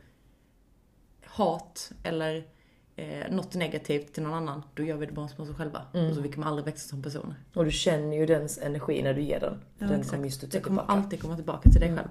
hat 1.25 1.91
eller 2.03 2.47
eh, 2.95 3.32
något 3.32 3.56
negativt 3.56 4.13
till 4.13 4.23
någon 4.23 4.34
annan, 4.34 4.63
då 4.73 4.84
gör 4.84 4.97
vi 4.97 5.06
det 5.06 5.12
bara 5.12 5.30
mot 5.38 5.49
oss 5.49 5.58
själva. 5.58 5.82
Och 5.91 6.15
så 6.15 6.21
vi 6.21 6.32
kommer 6.32 6.47
aldrig 6.47 6.65
växa 6.65 6.89
som 6.89 7.04
personer. 7.04 7.36
Och 7.54 7.65
du 7.65 7.71
känner 7.71 8.17
ju 8.17 8.25
dens 8.25 8.58
energi 8.58 9.04
när 9.04 9.13
du 9.13 9.21
ger 9.21 9.39
den. 9.39 9.62
Ja, 9.77 9.88
den 9.88 9.99
exakt. 9.99 10.12
kommer 10.12 10.25
just 10.25 10.51
det 10.51 10.60
kommer 10.60 10.82
alltid 10.82 11.21
komma 11.21 11.36
tillbaka 11.36 11.69
till 11.69 11.82
dig 11.82 11.95
själv. 11.95 12.10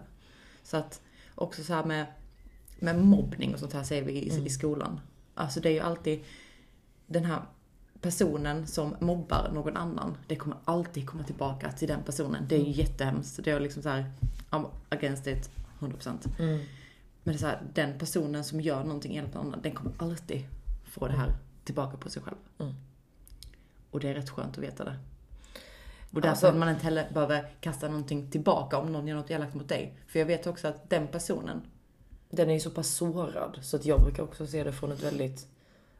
Så 0.62 0.76
att 0.76 1.00
också 1.34 1.64
så 1.64 1.74
här 1.74 1.84
med, 1.84 2.06
med 2.78 2.98
mobbning 2.98 3.54
och 3.54 3.60
sånt 3.60 3.72
här 3.72 3.82
säger 3.82 4.02
vi 4.02 4.12
i, 4.12 4.46
i 4.46 4.50
skolan. 4.50 5.00
Alltså 5.34 5.60
det 5.60 5.68
är 5.68 5.72
ju 5.72 5.80
alltid 5.80 6.24
den 7.06 7.24
här 7.24 7.42
personen 8.00 8.66
som 8.66 8.96
mobbar 9.00 9.50
någon 9.54 9.76
annan. 9.76 10.16
Det 10.26 10.36
kommer 10.36 10.56
alltid 10.64 11.06
komma 11.06 11.24
tillbaka 11.24 11.72
till 11.72 11.88
den 11.88 12.02
personen. 12.02 12.46
Det 12.48 12.54
är 12.54 12.64
ju 12.64 12.70
jättehemskt. 12.70 13.40
Det 13.44 13.50
är 13.50 13.60
liksom 13.60 13.82
så 13.82 13.88
här, 13.88 14.12
I'm 14.50 14.66
against 14.88 15.26
it 15.26 15.50
100%. 15.80 16.28
Men 17.22 17.34
det 17.34 17.38
är 17.38 17.38
så 17.38 17.46
här, 17.46 17.62
den 17.74 17.98
personen 17.98 18.44
som 18.44 18.60
gör 18.60 18.84
någonting 18.84 19.22
mot 19.22 19.34
någon 19.34 19.46
annan, 19.46 19.60
den 19.62 19.72
kommer 19.72 19.92
alltid 19.98 20.44
få 20.90 21.08
det 21.08 21.16
här 21.16 21.32
tillbaka 21.64 21.96
på 21.96 22.10
sig 22.10 22.22
själv. 22.22 22.36
Och 23.90 24.00
det 24.00 24.08
är 24.08 24.14
rätt 24.14 24.30
skönt 24.30 24.58
att 24.58 24.64
veta 24.64 24.84
det. 24.84 24.96
Och 26.12 26.20
därför 26.20 26.28
Alltså- 26.28 26.52
man 26.52 26.68
inte 26.68 26.84
heller 26.84 27.10
behöver 27.14 27.54
kasta 27.60 27.88
någonting 27.88 28.30
tillbaka 28.30 28.78
om 28.78 28.92
någon 28.92 29.06
gör 29.06 29.16
något 29.16 29.30
elakt 29.30 29.54
mot 29.54 29.68
dig. 29.68 29.98
För 30.06 30.18
jag 30.18 30.26
vet 30.26 30.46
också 30.46 30.68
att 30.68 30.90
den 30.90 31.06
personen, 31.08 31.62
Den 32.32 32.50
är 32.50 32.54
ju 32.54 32.60
så 32.60 32.70
pass 32.70 32.88
sårad 32.88 33.58
så 33.62 33.76
att 33.76 33.84
jag 33.84 34.00
brukar 34.00 34.22
också 34.22 34.46
se 34.46 34.64
det 34.64 34.72
från 34.72 34.92
ett 34.92 35.02
väldigt 35.02 35.46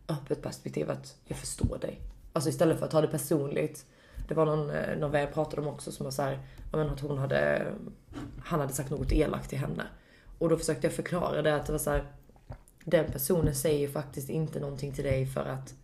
öppet 0.09 0.43
perspektiv 0.43 0.91
att 0.91 1.17
jag 1.25 1.39
förstår 1.39 1.79
dig. 1.79 2.01
Alltså 2.33 2.51
istället 2.51 2.79
för 2.79 2.85
att 2.85 2.91
ta 2.91 3.01
det 3.01 3.09
personligt. 3.09 3.87
Det 4.29 4.35
var 4.35 4.47
någon, 4.47 4.71
eh, 4.71 4.99
någon 4.99 5.11
vän 5.11 5.21
jag 5.21 5.35
pratade 5.35 5.63
om 5.63 5.69
också 5.69 5.93
som 5.93 6.05
var 6.05 6.11
såhär, 6.11 6.39
att 6.73 7.01
hon 7.01 7.19
hade, 7.19 7.73
han 8.45 8.61
hade 8.61 8.73
sagt 8.73 8.91
något 8.91 9.13
elakt 9.13 9.49
till 9.51 9.59
henne. 9.59 9.83
Och 10.39 10.49
då 10.49 10.57
försökte 10.57 10.87
jag 10.87 10.95
förklara 10.95 11.43
det 11.43 11.57
att 11.57 11.67
det 11.67 11.73
var 11.73 11.79
så 11.79 11.91
här, 11.91 12.05
den 12.91 13.13
personen 13.13 13.55
säger 13.55 13.89
faktiskt 13.89 14.29
inte 14.29 14.61
någonting 14.61 14.93
till 14.93 15.05
dig 15.05 15.27
för 15.27 15.45
att 15.45 15.75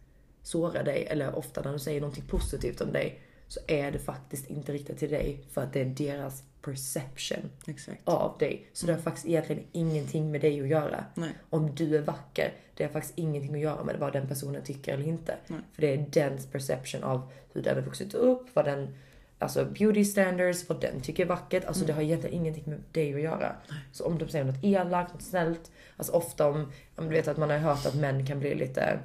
såra 0.43 0.83
dig. 0.83 1.07
Eller 1.11 1.35
ofta 1.39 1.63
när 1.63 1.71
de 1.71 1.79
säger 1.79 2.01
någonting 2.01 2.25
positivt 2.29 2.81
om 2.81 2.93
dig 2.93 3.21
så 3.49 3.61
är 3.67 3.91
det 3.91 3.99
faktiskt 3.99 4.51
inte 4.51 4.73
riktat 4.73 4.99
till 4.99 5.11
dig 5.11 5.45
för 5.51 5.63
att 5.63 5.73
det 5.73 5.81
är 5.81 5.85
deras 5.85 6.43
perception 6.63 7.51
Exakt. 7.67 8.01
av 8.05 8.39
dig. 8.39 8.67
Så 8.73 8.87
det 8.87 8.93
har 8.93 9.01
faktiskt 9.01 9.27
egentligen 9.27 9.63
ingenting 9.73 10.31
med 10.31 10.41
dig 10.41 10.61
att 10.61 10.69
göra. 10.69 11.05
Nej. 11.15 11.31
Om 11.51 11.75
du 11.75 11.97
är 11.97 12.03
vacker, 12.03 12.53
det 12.75 12.85
har 12.85 12.91
faktiskt 12.91 13.19
ingenting 13.19 13.55
att 13.55 13.61
göra 13.61 13.85
med 13.85 13.97
vad 13.99 14.13
den 14.13 14.29
personen 14.29 14.65
tycker 14.65 14.95
eller 14.95 15.07
inte. 15.07 15.37
Nej. 15.47 15.61
För 15.73 15.83
det 15.83 15.95
är 15.95 16.07
dens 16.13 16.47
perception 16.47 17.03
av 17.03 17.33
hur 17.53 17.63
den 17.63 17.75
har 17.75 17.83
vuxit 17.83 18.15
upp, 18.15 18.47
vad 18.55 18.65
den, 18.65 18.95
alltså 19.39 19.65
beauty 19.65 20.05
standards, 20.05 20.69
vad 20.69 20.81
den 20.81 21.01
tycker 21.01 21.25
är 21.25 21.29
vackert. 21.29 21.65
Alltså 21.65 21.85
det 21.85 21.93
har 21.93 22.03
egentligen 22.03 22.37
ingenting 22.37 22.65
med 22.67 22.83
dig 22.93 23.15
att 23.15 23.21
göra. 23.21 23.57
Så 23.93 24.05
om 24.05 24.19
de 24.19 24.29
säger 24.29 24.45
något 24.45 24.65
elakt, 24.65 25.13
något 25.13 25.23
snällt. 25.23 25.71
Alltså 25.97 26.13
ofta 26.13 26.49
om, 26.49 26.73
om 26.97 27.05
du 27.05 27.11
vet 27.11 27.29
att 27.29 27.37
man 27.37 27.51
har 27.51 27.59
hört 27.59 27.87
att 27.87 27.95
män 27.95 28.27
kan 28.27 28.41
bli 28.41 28.55
lite, 28.55 28.99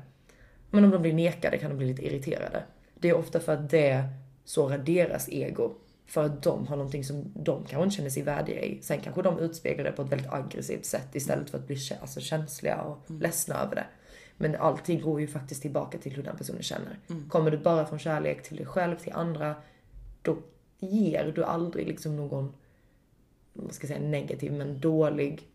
men 0.70 0.84
om 0.84 0.92
de 0.92 1.02
blir 1.02 1.14
nekade 1.14 1.58
kan 1.58 1.70
de 1.70 1.78
bli 1.78 1.88
lite 1.88 2.06
irriterade. 2.06 2.64
Det 3.00 3.10
är 3.10 3.18
ofta 3.18 3.40
för 3.40 3.54
att 3.54 3.70
det 3.70 4.04
sårar 4.46 4.78
deras 4.78 5.30
ego. 5.30 5.74
För 6.08 6.26
att 6.26 6.44
de 6.44 6.68
har 6.68 6.76
någonting 6.76 7.04
som 7.04 7.32
de 7.36 7.66
kanske 7.66 7.84
inte 7.84 7.96
känner 7.96 8.10
sig 8.10 8.24
värdiga 8.24 8.62
i. 8.62 8.82
Sen 8.82 9.00
kanske 9.02 9.22
de 9.22 9.40
utspeglar 9.40 9.84
det 9.84 9.92
på 9.92 10.02
ett 10.02 10.12
väldigt 10.12 10.32
aggressivt 10.32 10.86
sätt 10.86 11.16
istället 11.16 11.50
för 11.50 11.58
att 11.58 11.68
bli 11.68 11.78
alltså, 12.02 12.20
känsliga 12.20 12.82
och 12.82 12.98
ledsna 13.08 13.56
över 13.56 13.76
det. 13.76 13.86
Men 14.38 14.56
allting 14.56 15.02
går 15.02 15.22
ju 15.22 15.28
faktiskt 15.28 15.62
tillbaka 15.62 15.98
till 15.98 16.14
hur 16.14 16.24
den 16.24 16.38
personen 16.38 16.64
känner. 16.64 17.00
Kommer 17.30 17.52
du 17.52 17.58
bara 17.58 17.86
från 17.86 18.00
kärlek 18.00 18.44
till 18.44 18.58
dig 18.58 18.66
själv, 18.66 18.96
till 18.96 19.14
andra, 19.14 19.56
då 20.22 20.38
ger 20.80 21.32
du 21.36 21.44
aldrig 21.44 21.88
liksom 21.88 22.16
någon, 22.16 22.54
vad 23.54 23.74
ska 23.74 23.88
jag 23.88 23.98
säga, 23.98 24.10
negativ 24.10 24.54
men 24.54 24.80
dålig 24.80 25.48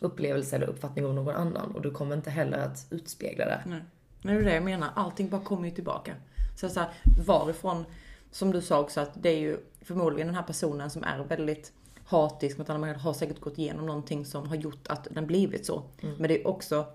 upplevelse 0.00 0.56
eller 0.56 0.66
uppfattning 0.66 1.04
av 1.04 1.14
någon 1.14 1.34
annan. 1.34 1.70
Och 1.70 1.82
du 1.82 1.90
kommer 1.90 2.16
inte 2.16 2.30
heller 2.30 2.58
att 2.58 2.86
utspegla 2.90 3.44
det. 3.44 3.62
Nej. 3.66 3.80
Men 4.22 4.34
det 4.34 4.40
är 4.40 4.44
det 4.44 4.54
jag 4.54 4.64
menar, 4.64 4.88
allting 4.94 5.28
bara 5.28 5.40
kommer 5.40 5.68
ju 5.68 5.74
tillbaka. 5.74 6.14
Så, 6.56 6.68
så 6.68 6.80
här, 6.80 6.90
varifrån, 7.26 7.84
som 8.30 8.52
du 8.52 8.62
sa 8.62 8.80
också, 8.80 9.00
att 9.00 9.22
det 9.22 9.28
är 9.28 9.38
ju 9.38 9.58
förmodligen 9.80 10.26
den 10.26 10.36
här 10.36 10.42
personen 10.42 10.90
som 10.90 11.04
är 11.04 11.24
väldigt 11.24 11.72
hatisk 12.04 12.58
mot 12.58 12.70
andra 12.70 12.80
människor, 12.80 13.00
har 13.00 13.12
säkert 13.12 13.40
gått 13.40 13.58
igenom 13.58 13.86
någonting 13.86 14.24
som 14.24 14.48
har 14.48 14.56
gjort 14.56 14.86
att 14.86 15.08
den 15.10 15.26
blivit 15.26 15.66
så. 15.66 15.82
Men 16.00 16.28
det 16.28 16.40
är 16.40 16.48
också 16.48 16.86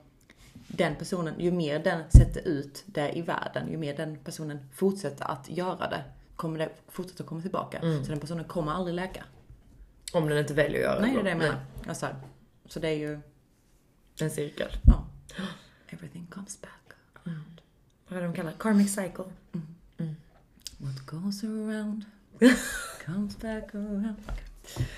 den 0.67 0.95
personen, 0.95 1.34
ju 1.39 1.52
mer 1.52 1.80
den 1.80 2.04
sätter 2.10 2.48
ut 2.48 2.84
det 2.86 3.17
i 3.17 3.22
världen, 3.22 3.72
ju 3.72 3.78
mer 3.78 3.98
den 3.98 4.17
personen 4.17 4.60
fortsätter 4.74 5.32
att 5.32 5.50
göra 5.50 5.89
det, 5.89 6.04
kommer 6.39 6.60
det 6.60 6.69
fortsätta 6.88 7.23
komma 7.23 7.41
tillbaka. 7.41 7.80
Så 7.82 8.12
den 8.12 8.19
personen 8.19 8.45
kommer 8.45 8.71
aldrig 8.71 8.95
läka. 8.95 9.23
Om 10.13 10.30
den 10.30 10.38
inte 10.38 10.54
väljer 10.54 10.80
att 10.80 10.84
göra 10.84 10.99
Nej, 11.02 11.13
det 11.13 11.19
är 11.19 11.23
det 11.23 11.30
jag 11.30 11.38
menar. 11.38 11.58
Alltså, 11.88 12.08
så 12.65 12.80
det 12.80 12.88
är 12.88 12.93
ju, 12.97 13.19
En 14.21 14.30
cirkel. 14.32 14.69
ja. 14.86 15.06
Everything 15.89 16.28
comes 16.30 16.62
back. 16.62 16.71
Vad 18.08 18.17
är 18.17 18.21
det 18.21 18.28
de 18.28 18.34
kallar 18.36 18.52
Karmic 18.52 18.95
cycle. 18.95 19.23
What 20.78 21.06
goes 21.06 21.43
around 21.43 22.06
comes 23.06 23.38
back 23.38 23.75
around. 23.75 24.15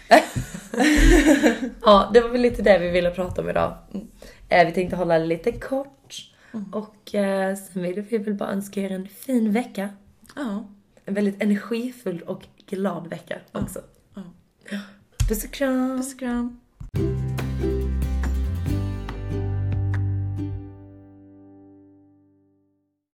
Ja, 1.82 2.12
det 2.14 2.22
var 2.22 2.30
väl 2.30 2.42
lite 2.42 2.62
det 2.62 2.80
vi 2.80 2.90
ville 2.90 3.12
prata 3.12 3.42
om 3.42 3.50
idag. 3.50 3.78
Eh, 4.50 4.66
Vi 4.66 4.72
tänkte 4.72 4.96
hålla 4.96 5.20
det 5.20 5.26
lite 5.26 5.52
kort. 5.52 6.32
Och 6.72 7.16
eh, 7.16 7.56
sen 7.56 7.82
vill 7.84 8.02
vi 8.02 8.18
väl 8.18 8.34
bara 8.34 8.52
önska 8.52 8.82
er 8.82 8.92
en 8.92 9.08
fin 9.08 9.52
vecka. 9.52 9.90
Ja. 10.36 10.66
En 11.12 11.16
väldigt 11.16 11.44
energifull 11.44 12.22
och 12.22 12.48
glad 12.68 13.08
vecka 13.08 13.40
också. 13.52 13.82
ja. 14.70 14.80
Puss 15.30 15.44
och 15.46 15.52
kram! 15.52 15.98
Puss 15.98 16.14
och 16.14 16.20
kram. 16.20 16.61